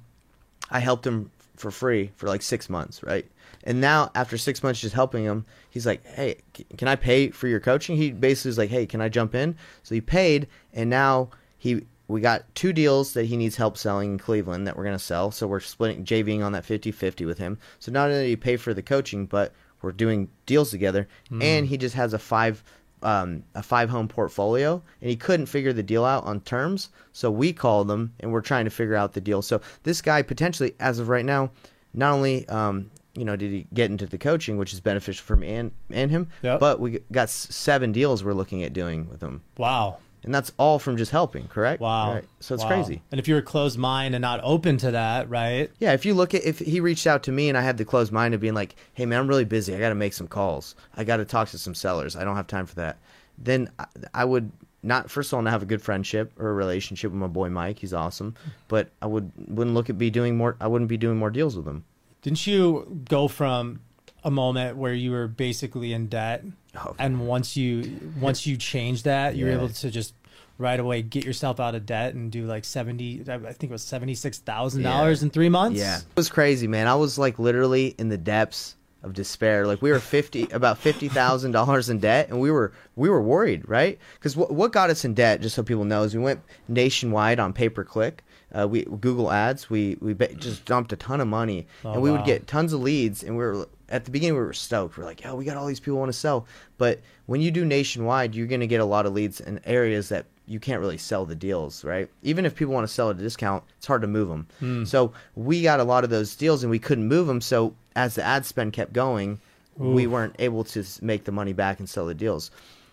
I 0.70 0.80
helped 0.80 1.08
him 1.08 1.32
for 1.56 1.72
free 1.72 2.12
for 2.18 2.28
like 2.28 2.44
six 2.44 2.70
months, 2.70 3.02
right? 3.02 3.26
And 3.64 3.82
now 3.82 4.12
after 4.14 4.38
six 4.38 4.62
months 4.62 4.80
just 4.80 4.94
helping 4.94 5.24
him, 5.24 5.48
he's 5.72 5.88
like, 5.88 6.06
"Hey, 6.06 6.36
can 6.78 6.88
I 6.88 6.96
pay 6.96 7.32
for 7.32 7.48
your 7.48 7.60
coaching?" 7.60 7.98
He 7.98 8.12
basically 8.12 8.50
was 8.50 8.60
like, 8.60 8.70
"Hey, 8.70 8.86
can 8.86 9.02
I 9.02 9.10
jump 9.10 9.34
in?" 9.34 9.56
So 9.82 9.96
he 9.96 10.02
paid, 10.02 10.46
and 10.72 10.88
now 10.88 11.32
he 11.58 11.88
we 12.08 12.22
got 12.22 12.44
two 12.56 12.72
deals 12.74 13.14
that 13.14 13.26
he 13.26 13.36
needs 13.38 13.56
help 13.56 13.78
selling 13.78 14.12
in 14.14 14.18
Cleveland 14.20 14.68
that 14.68 14.78
we're 14.78 14.84
gonna 14.84 15.00
sell. 15.00 15.32
So 15.32 15.48
we're 15.48 15.60
splitting 15.60 16.04
JVing 16.06 16.44
on 16.46 16.52
that 16.52 16.64
50-50 16.64 17.26
with 17.26 17.38
him. 17.38 17.58
So 17.80 17.92
not 17.92 18.10
only 18.10 18.26
do 18.26 18.30
you 18.30 18.38
pay 18.38 18.58
for 18.58 18.74
the 18.74 18.82
coaching, 18.84 19.26
but 19.26 19.54
we're 19.82 19.92
doing 19.92 20.30
deals 20.46 20.72
together, 20.72 21.08
and 21.42 21.66
he 21.68 21.78
just 21.78 21.96
has 21.96 22.14
a 22.14 22.20
five 22.20 22.64
um, 23.04 23.44
a 23.54 23.62
five 23.62 23.90
home 23.90 24.08
portfolio 24.08 24.82
and 25.00 25.10
he 25.10 25.16
couldn't 25.16 25.46
figure 25.46 25.72
the 25.74 25.84
deal 25.84 26.04
out 26.06 26.24
on 26.26 26.42
terms. 26.42 26.90
So 27.14 27.30
we 27.30 27.54
called 27.54 27.88
them 27.88 28.14
and 28.20 28.32
we're 28.32 28.42
trying 28.42 28.66
to 28.66 28.72
figure 28.72 28.96
out 28.96 29.14
the 29.14 29.22
deal. 29.22 29.44
So 29.44 29.62
this 29.84 30.02
guy 30.02 30.24
potentially, 30.24 30.74
as 30.80 30.98
of 30.98 31.08
right 31.08 31.26
now, 31.26 31.52
not 31.94 32.14
only 32.14 32.48
um, 32.50 32.90
you 33.14 33.24
know 33.24 33.36
did 33.36 33.52
he 33.52 33.68
get 33.76 33.92
into 33.92 34.08
the 34.08 34.18
coaching, 34.18 34.58
which 34.58 34.74
is 34.74 34.80
beneficial 34.80 35.24
for 35.24 35.36
me 35.36 35.54
and 35.54 35.72
and 35.92 36.10
him, 36.10 36.30
Yep. 36.42 36.60
but 36.60 36.80
we 36.80 37.00
got 37.12 37.30
seven 37.30 37.92
deals 37.92 38.24
we're 38.24 38.34
looking 38.34 38.64
at 38.64 38.74
doing 38.74 39.08
with 39.10 39.22
him, 39.22 39.44
Wow. 39.58 39.98
And 40.26 40.34
that's 40.36 40.52
all 40.58 40.80
from 40.80 40.98
just 40.98 41.12
helping. 41.12 41.48
Correct? 41.48 41.80
Wow. 41.80 42.16
Right. 42.16 42.26
So 42.42 42.56
it's 42.56 42.64
Wow. 42.64 42.70
crazy. 42.70 43.02
And 43.12 43.20
if 43.20 43.28
you're 43.28 43.38
a 43.38 43.44
closed 43.44 43.78
mind 43.78 44.16
and 44.16 44.22
not 44.22 44.42
open 44.44 44.78
to 44.78 44.92
that, 44.92 45.30
right? 45.30 45.72
Yeah, 45.80 45.94
if 45.94 46.06
you 46.06 46.14
look 46.16 46.34
at 46.34 46.44
if 46.44 46.60
he 46.60 46.80
reached 46.82 47.08
out 47.08 47.24
to 47.24 47.32
me 47.32 47.48
and 47.48 47.58
I 47.58 47.62
had 47.62 47.78
the 47.78 47.86
closed 47.86 48.12
mind 48.12 48.34
of 48.34 48.42
being 48.42 48.56
like, 48.56 48.76
"Hey 48.94 49.06
man, 49.06 49.20
I'm 49.20 49.28
really 49.28 49.46
busy. 49.46 49.74
I 49.76 49.80
got 49.80 49.90
to 49.90 49.96
make 49.96 50.14
some 50.14 50.28
calls. 50.28 50.76
I 50.98 51.04
got 51.04 51.18
to 51.18 51.26
talk 51.26 51.48
to 51.50 51.58
some 51.58 51.76
sellers. 51.76 52.16
I 52.16 52.24
don't 52.24 52.36
have 52.36 52.48
time 52.48 52.66
for 52.66 52.76
that." 52.76 52.98
Then 53.38 53.70
I, 53.80 53.86
I 54.14 54.26
would 54.26 54.52
not 54.82 55.10
first 55.10 55.32
of 55.32 55.38
all 55.38 55.42
not 55.44 55.52
have 55.52 55.64
a 55.64 55.66
good 55.68 55.82
friendship 55.82 56.32
or 56.40 56.50
a 56.50 56.54
relationship 56.54 57.12
with 57.12 57.20
my 57.20 57.28
boy 57.28 57.50
Mike. 57.50 57.80
He's 57.80 57.94
awesome, 57.94 58.36
but 58.68 58.90
I 59.02 59.06
would 59.08 59.32
wouldn't 59.48 59.76
look 59.76 59.90
at 59.90 59.98
be 59.98 60.10
doing 60.10 60.38
more. 60.38 60.58
I 60.60 60.68
wouldn't 60.68 60.90
be 60.90 60.98
doing 60.98 61.18
more 61.18 61.30
deals 61.30 61.56
with 61.56 61.68
him. 61.68 61.86
Didn't 62.22 62.48
you 62.48 63.02
go 63.08 63.28
from 63.28 63.82
a 64.26 64.32
moment 64.32 64.76
where 64.76 64.94
you 64.94 65.12
were 65.12 65.28
basically 65.28 65.94
in 65.94 66.08
debt, 66.08 66.44
Oh. 66.76 66.94
and 67.00 67.26
once 67.28 67.56
you 67.56 68.12
once 68.20 68.46
you 68.46 68.58
changed 68.58 69.06
that, 69.06 69.36
you're 69.38 69.48
Yeah. 69.50 69.56
able 69.56 69.70
to 69.70 69.90
just 69.90 70.14
right 70.58 70.80
away 70.80 71.02
get 71.02 71.24
yourself 71.24 71.60
out 71.60 71.76
of 71.76 71.86
debt 71.86 72.14
and 72.16 72.32
do 72.32 72.46
like 72.46 72.66
seventy, 72.66 73.22
I 73.30 73.38
think 73.54 73.64
it 73.64 73.72
was 73.72 73.84
seventy 73.84 74.16
six 74.16 74.40
thousand 74.40 74.84
dollars 74.84 75.24
in 75.24 75.30
three 75.30 75.50
months. 75.50 75.80
Yeah, 75.80 76.00
it 76.00 76.04
was 76.18 76.30
crazy, 76.30 76.68
man. 76.68 76.88
I 76.88 76.96
was 76.96 77.18
like 77.18 77.40
literally 77.40 77.96
in 77.98 78.10
the 78.10 78.18
depths 78.18 78.76
of 79.04 79.14
despair. 79.14 79.68
Like 79.68 79.82
we 79.84 79.92
were 79.92 80.00
fifty, 80.00 80.48
about 80.52 80.80
fifty 80.80 81.08
thousand 81.08 81.52
dollars 81.52 81.90
in 81.90 82.00
debt, 82.00 82.30
and 82.30 82.40
we 82.42 82.50
were 82.52 82.72
we 82.96 83.10
were 83.10 83.22
worried, 83.22 83.70
right? 83.70 84.00
Because 84.16 84.36
what 84.36 84.52
what 84.52 84.72
got 84.74 84.90
us 84.90 85.06
in 85.06 85.14
debt, 85.14 85.42
just 85.42 85.56
so 85.56 85.62
people 85.64 85.86
know, 85.86 86.02
is 86.04 86.16
we 86.16 86.24
went 86.24 86.42
nationwide 86.68 87.40
on 87.40 87.54
pay 87.54 87.70
per 87.70 87.84
click. 87.84 88.24
Uh, 88.54 88.68
we 88.68 88.84
Google 88.86 89.32
Ads. 89.32 89.70
We 89.70 89.98
we 90.02 90.14
just 90.38 90.66
dumped 90.66 90.94
a 90.94 90.96
ton 90.96 91.20
of 91.22 91.28
money, 91.28 91.68
Oh, 91.84 91.94
and 91.94 92.02
we 92.02 92.10
wow. 92.10 92.18
would 92.18 92.26
get 92.26 92.48
tons 92.48 92.74
of 92.74 92.82
leads. 92.82 93.22
And 93.24 93.38
we 93.38 93.44
were 93.44 93.68
at 93.90 94.06
the 94.06 94.12
beginning 94.12 94.36
we 94.36 94.44
were 94.44 94.54
stoked. 94.54 94.98
We're 94.98 95.06
like, 95.06 95.24
yo, 95.24 95.36
we 95.36 95.46
got 95.46 95.58
all 95.58 95.68
these 95.68 95.80
people 95.80 96.00
want 96.00 96.10
to 96.10 96.18
sell. 96.18 96.48
But 96.78 97.02
when 97.26 97.42
you 97.42 97.52
do 97.52 97.66
nationwide, 97.66 98.36
you're 98.36 98.48
gonna 98.48 98.68
get 98.68 98.82
a 98.82 98.86
lot 98.86 99.06
of 99.06 99.14
leads 99.14 99.40
in 99.40 99.60
areas 99.66 100.10
that 100.10 100.26
you 100.48 100.60
can't 100.60 100.80
really 100.80 100.98
sell 100.98 101.26
the 101.26 101.36
deals, 101.36 101.84
right? 101.84 102.10
Even 102.22 102.46
if 102.46 102.56
people 102.56 102.74
want 102.74 102.88
to 102.88 102.94
sell 102.94 103.10
at 103.10 103.18
a 103.18 103.20
discount, 103.20 103.64
it's 103.78 103.88
hard 103.88 104.02
to 104.02 104.08
move 104.08 104.28
them. 104.28 104.48
Hmm. 104.60 104.86
So 104.86 105.14
we 105.36 105.62
got 105.62 105.80
a 105.80 105.84
lot 105.84 106.04
of 106.04 106.10
those 106.10 106.36
deals 106.36 106.64
and 106.64 106.70
we 106.70 106.80
couldn't 106.80 107.08
move 107.08 107.28
them. 107.28 107.42
So 107.42 107.76
as 107.96 108.16
the 108.16 108.24
ad 108.24 108.46
spend 108.46 108.74
kept 108.74 108.94
going, 108.94 109.40
we 109.78 110.08
weren't 110.08 110.36
able 110.40 110.64
to 110.64 110.86
make 111.02 111.26
the 111.26 111.32
money 111.32 111.54
back 111.54 111.80
and 111.80 111.90
sell 111.90 112.06
the 112.06 112.14
deals. 112.14 112.52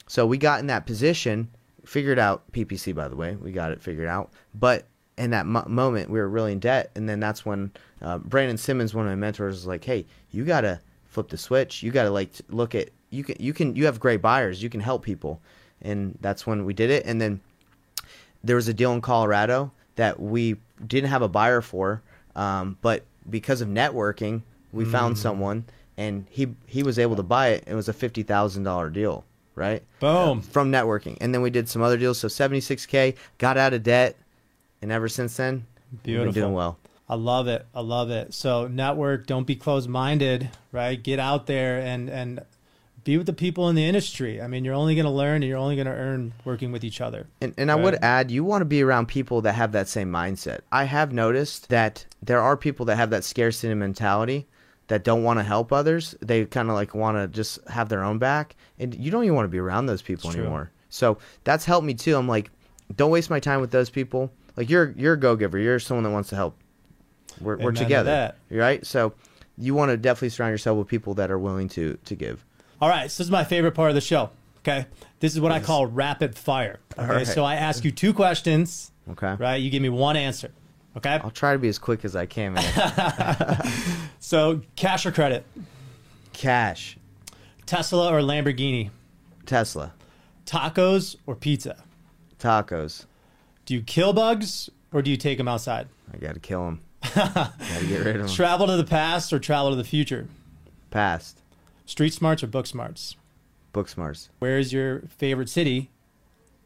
So 0.08 0.26
we 0.26 0.36
got 0.36 0.60
in 0.60 0.66
that 0.66 0.86
position, 0.86 1.48
figured 1.84 2.18
out 2.18 2.50
PPC, 2.52 2.94
by 2.94 3.08
the 3.08 3.16
way, 3.16 3.36
we 3.36 3.52
got 3.52 3.70
it 3.70 3.82
figured 3.82 4.08
out. 4.08 4.30
But 4.54 4.86
in 5.16 5.30
that 5.30 5.46
mo- 5.46 5.64
moment, 5.68 6.10
we 6.10 6.18
were 6.18 6.28
really 6.28 6.52
in 6.52 6.58
debt. 6.58 6.90
And 6.96 7.08
then 7.08 7.20
that's 7.20 7.46
when 7.46 7.70
uh, 8.02 8.18
Brandon 8.18 8.58
Simmons, 8.58 8.94
one 8.94 9.06
of 9.06 9.10
my 9.10 9.16
mentors, 9.16 9.54
was 9.54 9.66
like, 9.66 9.84
hey, 9.84 10.04
you 10.30 10.44
got 10.44 10.62
to 10.62 10.80
flip 11.06 11.28
the 11.28 11.38
switch. 11.38 11.82
You 11.82 11.90
got 11.90 12.04
to 12.04 12.10
like 12.10 12.30
look 12.50 12.74
at, 12.74 12.90
you 13.10 13.24
can, 13.24 13.36
you 13.38 13.52
can, 13.52 13.76
you 13.76 13.86
have 13.86 14.00
great 14.00 14.20
buyers. 14.20 14.62
You 14.62 14.68
can 14.68 14.80
help 14.80 15.02
people. 15.02 15.40
And 15.80 16.18
that's 16.20 16.46
when 16.46 16.64
we 16.64 16.74
did 16.74 16.90
it. 16.90 17.06
And 17.06 17.20
then 17.20 17.40
there 18.44 18.56
was 18.56 18.68
a 18.68 18.74
deal 18.74 18.92
in 18.92 19.00
Colorado 19.00 19.72
that 19.96 20.20
we 20.20 20.56
didn't 20.86 21.10
have 21.10 21.22
a 21.22 21.28
buyer 21.28 21.60
for, 21.60 22.02
um, 22.34 22.76
but 22.80 23.04
because 23.28 23.60
of 23.60 23.68
networking, 23.68 24.42
we 24.72 24.84
found 24.84 25.18
someone, 25.18 25.64
and 25.98 26.26
he 26.30 26.48
he 26.66 26.82
was 26.82 26.98
able 26.98 27.14
to 27.16 27.22
buy 27.22 27.48
it. 27.48 27.64
It 27.66 27.74
was 27.74 27.88
a 27.88 27.92
fifty 27.92 28.22
thousand 28.22 28.62
dollar 28.62 28.88
deal, 28.88 29.24
right? 29.54 29.82
Boom. 30.00 30.38
Uh, 30.38 30.40
from 30.40 30.72
networking, 30.72 31.18
and 31.20 31.34
then 31.34 31.42
we 31.42 31.50
did 31.50 31.68
some 31.68 31.82
other 31.82 31.98
deals. 31.98 32.18
So 32.18 32.28
seventy 32.28 32.60
six 32.60 32.86
k, 32.86 33.14
got 33.38 33.58
out 33.58 33.74
of 33.74 33.82
debt, 33.82 34.16
and 34.80 34.90
ever 34.90 35.08
since 35.08 35.36
then, 35.36 35.66
we've 36.04 36.16
been 36.24 36.32
doing 36.32 36.54
well. 36.54 36.78
I 37.12 37.14
love 37.16 37.46
it. 37.46 37.66
I 37.74 37.82
love 37.82 38.08
it. 38.08 38.32
So 38.32 38.66
network, 38.68 39.26
don't 39.26 39.46
be 39.46 39.54
closed 39.54 39.86
minded, 39.86 40.48
right? 40.72 41.00
Get 41.00 41.18
out 41.18 41.46
there 41.46 41.78
and 41.78 42.08
and 42.08 42.40
be 43.04 43.18
with 43.18 43.26
the 43.26 43.34
people 43.34 43.68
in 43.68 43.74
the 43.74 43.84
industry. 43.84 44.40
I 44.40 44.46
mean, 44.46 44.64
you're 44.64 44.72
only 44.72 44.94
going 44.94 45.04
to 45.04 45.10
learn 45.10 45.42
and 45.42 45.44
you're 45.44 45.58
only 45.58 45.76
going 45.76 45.88
to 45.88 45.92
earn 45.92 46.32
working 46.46 46.72
with 46.72 46.84
each 46.84 47.02
other. 47.02 47.26
And, 47.42 47.52
and 47.58 47.70
I 47.70 47.74
would 47.74 47.96
add, 47.96 48.30
you 48.30 48.44
want 48.44 48.62
to 48.62 48.64
be 48.64 48.80
around 48.80 49.08
people 49.08 49.42
that 49.42 49.52
have 49.54 49.72
that 49.72 49.88
same 49.88 50.10
mindset. 50.10 50.60
I 50.70 50.84
have 50.84 51.12
noticed 51.12 51.68
that 51.68 52.06
there 52.22 52.40
are 52.40 52.56
people 52.56 52.86
that 52.86 52.96
have 52.96 53.10
that 53.10 53.24
scarcity 53.24 53.74
mentality 53.74 54.46
that 54.86 55.04
don't 55.04 55.22
want 55.22 55.38
to 55.38 55.42
help 55.42 55.70
others. 55.70 56.14
They 56.22 56.46
kind 56.46 56.70
of 56.70 56.76
like 56.76 56.94
want 56.94 57.18
to 57.18 57.28
just 57.28 57.62
have 57.68 57.90
their 57.90 58.02
own 58.04 58.18
back. 58.18 58.56
And 58.78 58.94
you 58.94 59.10
don't 59.10 59.24
even 59.24 59.34
want 59.34 59.44
to 59.44 59.50
be 59.50 59.58
around 59.58 59.84
those 59.84 60.00
people 60.00 60.30
It's 60.30 60.36
true. 60.36 60.44
anymore. 60.44 60.70
So 60.88 61.18
that's 61.44 61.66
helped 61.66 61.84
me 61.84 61.92
too. 61.92 62.16
I'm 62.16 62.28
like, 62.28 62.50
don't 62.96 63.10
waste 63.10 63.28
my 63.28 63.40
time 63.40 63.60
with 63.60 63.70
those 63.70 63.90
people. 63.90 64.32
Like 64.56 64.70
you're 64.70 64.94
you're 64.96 65.14
a 65.14 65.20
go 65.20 65.36
giver. 65.36 65.58
You're 65.58 65.78
someone 65.78 66.04
that 66.04 66.10
wants 66.10 66.28
to 66.30 66.36
help. 66.36 66.56
We're, 67.40 67.56
we're 67.58 67.72
together, 67.72 68.34
right? 68.50 68.84
So 68.86 69.14
you 69.58 69.74
want 69.74 69.90
to 69.90 69.96
definitely 69.96 70.30
surround 70.30 70.52
yourself 70.52 70.78
with 70.78 70.88
people 70.88 71.14
that 71.14 71.30
are 71.30 71.38
willing 71.38 71.68
to 71.70 71.98
to 72.04 72.14
give. 72.14 72.44
All 72.80 72.88
right, 72.88 73.10
so 73.10 73.22
this 73.22 73.26
is 73.26 73.30
my 73.30 73.44
favorite 73.44 73.72
part 73.72 73.90
of 73.90 73.94
the 73.94 74.00
show. 74.00 74.30
Okay. 74.60 74.86
This 75.20 75.34
is 75.34 75.40
what 75.40 75.52
I 75.52 75.60
call 75.60 75.86
rapid 75.86 76.36
fire. 76.36 76.78
Okay. 76.98 77.08
right. 77.08 77.26
So 77.26 77.44
I 77.44 77.54
ask 77.56 77.84
you 77.84 77.90
two 77.92 78.12
questions, 78.12 78.90
Okay. 79.10 79.34
right? 79.38 79.56
You 79.56 79.70
give 79.70 79.82
me 79.82 79.88
one 79.88 80.16
answer. 80.16 80.50
Okay. 80.96 81.18
I'll 81.22 81.30
try 81.30 81.52
to 81.52 81.58
be 81.58 81.68
as 81.68 81.78
quick 81.78 82.04
as 82.04 82.14
I 82.16 82.26
can. 82.26 82.56
So 84.20 84.60
cash 84.76 85.04
or 85.04 85.12
credit? 85.12 85.44
Cash, 86.32 86.96
Tesla 87.66 88.12
or 88.12 88.20
Lamborghini? 88.20 88.90
Tesla, 89.46 89.92
Tacos 90.46 91.16
or 91.26 91.34
pizza? 91.34 91.82
tacos. 92.38 93.04
Do 93.66 93.74
you 93.74 93.82
kill 93.82 94.12
bugs 94.12 94.70
or 94.92 95.02
do 95.02 95.10
you 95.10 95.16
take 95.16 95.38
them 95.38 95.46
outside? 95.48 95.88
I 96.12 96.16
gotta 96.18 96.40
kill 96.40 96.66
him. 96.66 96.80
Gotta 97.14 97.86
get 97.86 98.04
rid 98.04 98.16
of 98.16 98.22
him. 98.22 98.28
Travel 98.28 98.66
to 98.68 98.76
the 98.76 98.84
past 98.84 99.32
or 99.32 99.38
travel 99.38 99.70
to 99.70 99.76
the 99.76 99.84
future? 99.84 100.26
Past. 100.90 101.40
Street 101.86 102.12
smarts 102.12 102.42
or 102.42 102.46
book 102.46 102.66
smarts? 102.66 103.16
Book 103.72 103.88
smarts. 103.88 104.28
Where 104.38 104.58
is 104.58 104.72
your 104.72 105.00
favorite 105.16 105.48
city? 105.48 105.90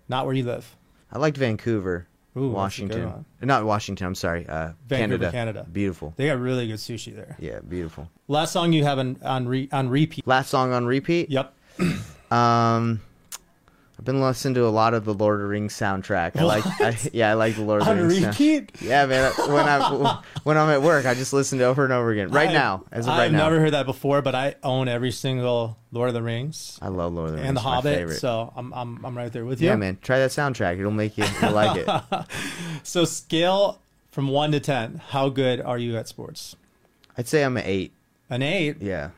Not 0.09 0.27
where 0.27 0.35
you 0.35 0.45
live. 0.45 0.77
I 1.13 1.19
liked 1.19 1.37
Vancouver, 1.37 2.07
Ooh, 2.37 2.53
that's 2.53 2.79
a 2.79 2.83
good 2.83 3.05
Washington. 3.05 3.25
Not 3.41 3.65
Washington. 3.65 4.07
I'm 4.07 4.15
sorry. 4.15 4.47
Uh, 4.47 4.73
Vancouver, 4.87 5.31
Canada. 5.31 5.31
Canada. 5.33 5.67
Beautiful. 5.73 6.13
They 6.17 6.27
got 6.27 6.39
really 6.39 6.67
good 6.67 6.77
sushi 6.77 7.15
there. 7.15 7.37
Yeah, 7.39 7.61
beautiful. 7.61 8.11
Last 8.29 8.53
song 8.53 8.73
you 8.73 8.85
have 8.85 8.99
on 8.99 9.19
on, 9.23 9.49
re, 9.49 9.69
on 9.73 9.89
repeat. 9.89 10.27
Last 10.27 10.51
song 10.51 10.73
on 10.73 10.85
repeat. 10.87 11.31
Yep. 11.31 11.53
Um, 12.29 13.03
I've 13.99 14.05
been 14.05 14.21
listening 14.21 14.53
to 14.57 14.67
a 14.67 14.69
lot 14.69 14.93
of 14.93 15.07
the 15.07 15.15
Lord 15.15 15.37
of 15.37 15.41
the 15.41 15.47
Rings 15.49 15.73
soundtrack. 15.75 16.37
I 16.37 16.43
like. 16.45 16.67
I, 16.67 16.99
yeah, 17.15 17.31
I 17.31 17.35
like 17.35 17.55
the 17.57 17.63
Lord 17.63 17.81
of 17.81 17.89
the 17.89 17.95
Rings. 18.07 18.27
repeat. 18.27 18.71
Yeah, 18.83 19.07
man. 19.07 19.33
When 19.49 19.67
I 19.67 20.21
when 20.43 20.59
I'm 20.59 20.69
at 20.69 20.83
work, 20.83 21.07
I 21.07 21.15
just 21.15 21.33
listen 21.33 21.59
to 21.61 21.65
it 21.65 21.69
over 21.69 21.83
and 21.85 21.93
over 21.95 22.11
again. 22.11 22.29
Right 22.31 22.51
I- 22.51 22.53
now, 22.53 22.85
as 22.93 23.07
of 23.07 23.13
I've 23.15 23.19
right 23.19 23.33
now, 23.33 23.45
never 23.49 23.59
heard 23.59 23.73
that 23.73 23.87
before, 23.87 24.21
but 24.21 24.35
I 24.35 24.57
own 24.63 24.87
every 24.89 25.13
single 25.13 25.79
Lord 25.93 26.09
of 26.09 26.15
the 26.15 26.23
Rings 26.23 26.79
I 26.83 26.89
love 26.89 27.15
Lord 27.15 27.31
of 27.31 27.37
the 27.37 27.37
Rings. 27.39 27.49
and 27.49 27.57
The 27.57 27.63
Hobbit, 27.63 28.11
so 28.19 28.53
I'm 28.55 28.73
I'm 28.75 29.03
I'm 29.05 29.17
right 29.17 29.33
there 29.33 29.47
with 29.47 29.63
you. 29.63 29.69
yeah, 29.69 29.77
man. 29.77 29.97
Try 30.03 30.19
that 30.19 30.31
soundtrack. 30.31 30.79
It'll 30.79 30.91
make 30.91 31.17
you 31.17 31.25
you'll 31.41 31.53
like 31.53 31.77
it. 31.87 31.89
So 32.83 33.05
scale 33.07 33.81
from 34.11 34.29
one 34.29 34.53
to 34.53 34.61
ten. 34.61 35.01
How 35.09 35.31
good 35.31 35.61
are 35.61 35.79
you 35.79 35.97
at 35.97 36.07
sports? 36.07 36.55
I'd 37.17 37.29
say 37.29 37.43
I'm 37.45 37.57
an 37.57 37.65
eight. 37.65 37.93
An 38.29 38.43
eight. 38.43 38.77
Yeah. 38.83 39.11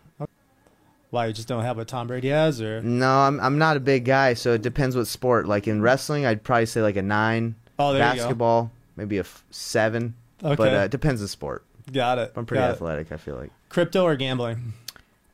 Why 1.11 1.27
you 1.27 1.33
just 1.33 1.49
don't 1.49 1.62
have 1.62 1.77
what 1.79 1.88
Tom 1.88 2.07
Brady 2.07 2.29
has, 2.29 2.61
or 2.61 2.83
No, 2.83 3.11
I'm 3.21 3.40
I'm 3.40 3.57
not 3.59 3.77
a 3.77 3.81
big 3.81 4.05
guy, 4.05 4.35
so 4.35 4.53
it 4.53 4.62
depends 4.62 4.94
what 4.97 5.07
sport. 5.07 5.47
Like 5.47 5.66
in 5.66 5.81
wrestling, 5.81 6.27
I'd 6.27 6.42
probably 6.44 6.66
say 6.66 6.83
like 6.83 6.97
a 6.97 7.03
nine. 7.03 7.55
Oh, 7.79 7.92
there 7.92 8.03
you 8.11 8.14
go. 8.16 8.23
Basketball, 8.23 8.71
maybe 8.97 9.16
a 9.18 9.21
f- 9.21 9.42
seven. 9.51 10.14
Okay. 10.44 10.55
But 10.57 10.75
uh, 10.75 10.79
it 10.81 10.90
depends 10.90 11.21
on 11.21 11.25
the 11.25 11.29
sport. 11.29 11.64
got 11.92 12.18
it. 12.18 12.33
I'm 12.37 12.44
pretty 12.44 12.61
got 12.61 12.71
it. 12.71 12.73
athletic. 12.75 13.11
I 13.12 13.16
feel 13.16 13.37
like 13.37 13.51
Crypto 13.71 14.05
or 14.05 14.16
gambling? 14.16 14.75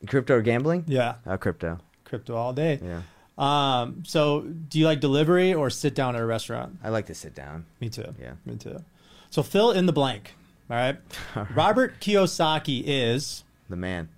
crypto 0.07 0.35
or 0.35 0.41
gambling. 0.41 0.83
Yeah, 0.87 1.15
Uh, 1.25 1.35
crypto. 1.37 1.79
crypto 2.03 2.35
all 2.35 2.53
day. 2.53 2.79
Yeah, 2.83 3.01
Um, 3.37 4.03
so 4.05 4.41
do 4.41 4.79
you 4.79 4.85
like 4.85 4.99
delivery 4.99 5.53
or 5.53 5.69
sit 5.69 5.93
down 5.95 6.15
at 6.15 6.21
a 6.21 6.25
restaurant? 6.25 6.77
I 6.83 6.89
like 6.89 7.07
to 7.07 7.15
sit 7.15 7.33
down. 7.35 7.65
Me 7.81 7.89
too. 7.89 8.13
Yeah. 8.21 8.33
Me 8.45 8.55
too. 8.55 8.83
So 9.31 9.41
fill 9.43 9.71
in 9.71 9.87
the 9.87 9.93
blank. 9.93 10.35
All 10.69 10.77
right. 10.77 10.97
Robert 11.55 11.99
Kiyosaki 11.99 12.83
is 12.85 13.43
The 13.69 13.75
man. 13.75 14.09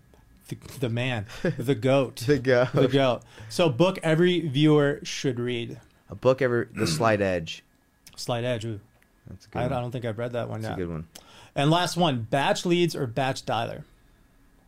The, 0.48 0.58
the 0.80 0.90
man, 0.90 1.26
the 1.58 1.76
goat, 1.76 2.16
The 2.28 2.40
go. 2.40 2.68
the 2.74 2.88
goat. 2.88 3.22
So 3.50 3.70
book 3.70 4.00
every 4.04 4.42
viewer 4.48 5.00
should 5.04 5.40
read. 5.40 5.80
A 6.10 6.16
book 6.16 6.42
every 6.42 6.68
The 6.74 6.88
Slight 6.88 7.22
Edge. 7.22 7.64
Slight 8.16 8.44
Edge. 8.44 8.66
Ooh. 8.66 8.80
That's 9.30 9.46
a 9.46 9.50
good. 9.50 9.60
I, 9.60 9.66
I 9.66 9.82
don't 9.82 9.92
think 9.92 10.06
I've 10.06 10.18
read 10.18 10.34
that 10.34 10.50
one 10.50 10.62
That's 10.62 10.72
yet. 10.78 10.78
a 10.80 10.86
good 10.86 10.92
one. 10.94 11.08
And 11.56 11.70
last 11.72 11.98
one, 11.98 12.22
batch 12.30 12.66
leads 12.66 12.96
or 12.96 13.08
batch 13.08 13.46
dialer. 13.46 13.84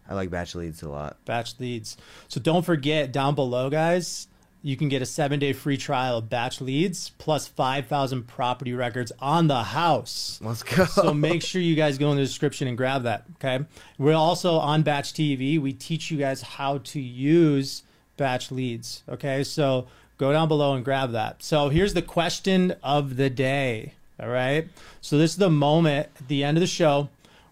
I 0.09 0.15
like 0.15 0.29
batch 0.31 0.55
leads 0.55 0.81
a 0.81 0.89
lot. 0.89 1.17
Batch 1.25 1.59
leads. 1.59 1.95
So 2.27 2.39
don't 2.39 2.65
forget 2.65 3.11
down 3.11 3.35
below, 3.35 3.69
guys. 3.69 4.27
You 4.61 4.75
can 4.75 4.89
get 4.89 5.01
a 5.01 5.05
seven 5.05 5.39
day 5.39 5.53
free 5.53 5.77
trial 5.77 6.17
of 6.17 6.29
batch 6.29 6.59
leads 6.59 7.11
plus 7.17 7.47
5,000 7.47 8.23
property 8.27 8.73
records 8.73 9.11
on 9.19 9.47
the 9.47 9.63
house. 9.63 10.39
Let's 10.43 10.63
go. 10.63 10.85
So 10.85 11.13
make 11.13 11.41
sure 11.41 11.61
you 11.61 11.75
guys 11.75 11.97
go 11.97 12.11
in 12.11 12.17
the 12.17 12.23
description 12.23 12.67
and 12.67 12.77
grab 12.77 13.03
that. 13.03 13.23
Okay. 13.35 13.63
We're 13.97 14.13
also 14.13 14.57
on 14.57 14.83
Batch 14.83 15.13
TV. 15.13 15.59
We 15.59 15.71
teach 15.71 16.11
you 16.11 16.17
guys 16.17 16.41
how 16.41 16.79
to 16.79 16.99
use 16.99 17.83
batch 18.17 18.51
leads. 18.51 19.03
Okay. 19.07 19.43
So 19.45 19.87
go 20.17 20.33
down 20.33 20.49
below 20.49 20.73
and 20.73 20.83
grab 20.83 21.13
that. 21.13 21.41
So 21.41 21.69
here's 21.69 21.93
the 21.93 22.01
question 22.01 22.75
of 22.83 23.15
the 23.15 23.29
day. 23.29 23.93
All 24.19 24.27
right. 24.27 24.67
So 24.99 25.17
this 25.17 25.31
is 25.31 25.37
the 25.37 25.49
moment 25.49 26.09
at 26.19 26.27
the 26.27 26.43
end 26.43 26.57
of 26.57 26.61
the 26.61 26.67
show 26.67 27.07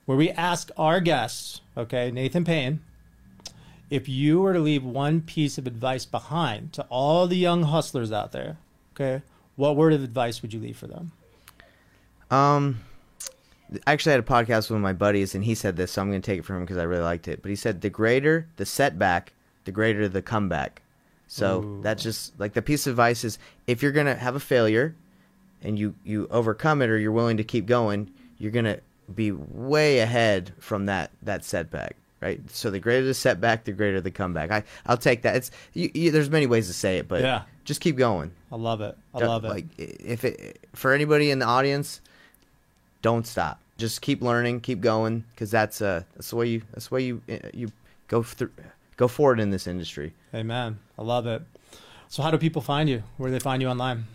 where 0.06 0.18
we 0.18 0.32
ask 0.32 0.72
our 0.78 1.00
guests, 1.00 1.62
okay, 1.78 2.12
Nathan 2.12 2.44
Payne, 2.44 2.82
if 3.90 4.10
you 4.10 4.42
were 4.42 4.54
to 4.54 4.60
leave 4.60 4.84
one 4.84 5.22
piece 5.22 5.58
of 5.58 5.68
advice 5.68 6.06
behind 6.06 6.74
to 6.74 6.86
all 6.90 7.28
the 7.28 7.38
young 7.38 7.64
hustlers 7.64 8.12
out 8.12 8.32
there, 8.32 8.58
okay, 8.94 9.24
what 9.56 9.76
word 9.76 9.94
of 9.94 10.04
advice 10.04 10.42
would 10.42 10.54
you 10.54 10.60
leave 10.60 10.78
for 10.78 10.88
them? 10.88 11.12
Um, 12.30 12.80
I 13.86 13.94
actually 13.94 14.12
had 14.12 14.20
a 14.20 14.24
podcast 14.24 14.64
with 14.64 14.72
one 14.72 14.80
of 14.80 14.84
my 14.84 14.94
buddies, 14.94 15.36
and 15.36 15.44
he 15.44 15.56
said 15.56 15.76
this, 15.76 15.92
so 15.92 16.02
I'm 16.02 16.10
going 16.10 16.22
to 16.22 16.26
take 16.26 16.40
it 16.40 16.46
from 16.46 16.58
him 16.58 16.64
because 16.64 16.78
I 16.78 16.84
really 16.84 17.04
liked 17.04 17.28
it. 17.28 17.42
But 17.42 17.50
he 17.50 17.56
said, 17.56 17.82
"The 17.82 17.90
greater 17.90 18.48
the 18.58 18.66
setback, 18.66 19.34
the 19.66 19.72
greater 19.72 20.08
the 20.08 20.22
comeback." 20.22 20.82
So 21.28 21.64
Ooh. 21.64 21.82
that's 21.82 22.04
just 22.04 22.40
like 22.40 22.54
the 22.54 22.62
piece 22.62 22.88
of 22.88 22.92
advice 22.92 23.24
is 23.24 23.38
if 23.66 23.82
you're 23.82 23.92
going 23.92 24.06
to 24.06 24.16
have 24.16 24.36
a 24.36 24.40
failure, 24.40 24.96
and 25.62 25.78
you 25.78 25.96
you 26.04 26.28
overcome 26.30 26.82
it, 26.82 26.90
or 26.90 26.98
you're 26.98 27.12
willing 27.12 27.38
to 27.38 27.44
keep 27.44 27.66
going, 27.66 28.12
you're 28.38 28.52
going 28.52 28.66
to 28.66 28.80
be 29.14 29.32
way 29.32 30.00
ahead 30.00 30.54
from 30.60 30.86
that 30.86 31.12
that 31.22 31.44
setback. 31.44 31.96
Right, 32.20 32.42
so 32.50 32.72
the 32.72 32.80
greater 32.80 33.06
the 33.06 33.14
setback, 33.14 33.66
the 33.66 33.72
greater 33.72 34.02
the 34.02 34.10
comeback. 34.10 34.50
I 34.52 34.64
I'll 34.88 34.98
take 34.98 35.22
that. 35.22 35.36
It's 35.36 35.52
you, 35.74 35.92
you, 35.94 36.10
there's 36.12 36.32
many 36.32 36.48
ways 36.48 36.66
to 36.68 36.74
say 36.74 36.98
it, 36.98 37.08
but 37.08 37.22
Yeah. 37.22 37.44
just 37.64 37.80
keep 37.80 37.96
going. 37.96 38.32
I 38.52 38.56
love 38.56 38.82
it. 38.82 38.98
I 39.14 39.20
Don't- 39.20 39.28
love 39.30 39.46
it. 39.46 39.50
Like 39.50 39.66
if 39.78 40.24
it 40.26 40.60
for 40.74 40.94
anybody 40.94 41.30
in 41.30 41.38
the 41.40 41.46
audience, 41.46 42.02
don't 43.04 43.28
stop. 43.28 43.60
Just 43.78 44.02
keep 44.02 44.24
learning, 44.24 44.62
keep 44.62 44.82
going, 44.82 45.26
because 45.36 45.52
that's 45.52 45.80
uh 45.82 46.02
that's 46.16 46.32
the 46.32 46.36
way 46.38 46.48
you 46.48 46.62
that's 46.74 46.88
the 46.88 46.96
way 46.96 47.02
you 47.04 47.22
uh, 47.30 47.38
you 47.54 47.72
go 48.08 48.24
through 48.24 48.50
go 48.96 49.08
forward 49.08 49.40
in 49.40 49.52
this 49.52 49.68
industry. 49.68 50.14
Amen. 50.34 50.80
I 50.98 51.04
love 51.04 51.28
it. 51.28 51.44
So, 52.10 52.24
how 52.24 52.32
do 52.32 52.38
people 52.40 52.64
find 52.64 52.90
you? 52.90 53.04
Where 53.18 53.28
do 53.30 53.34
they 53.34 53.40
find 53.40 53.62
you 53.62 53.68
online? 53.68 54.06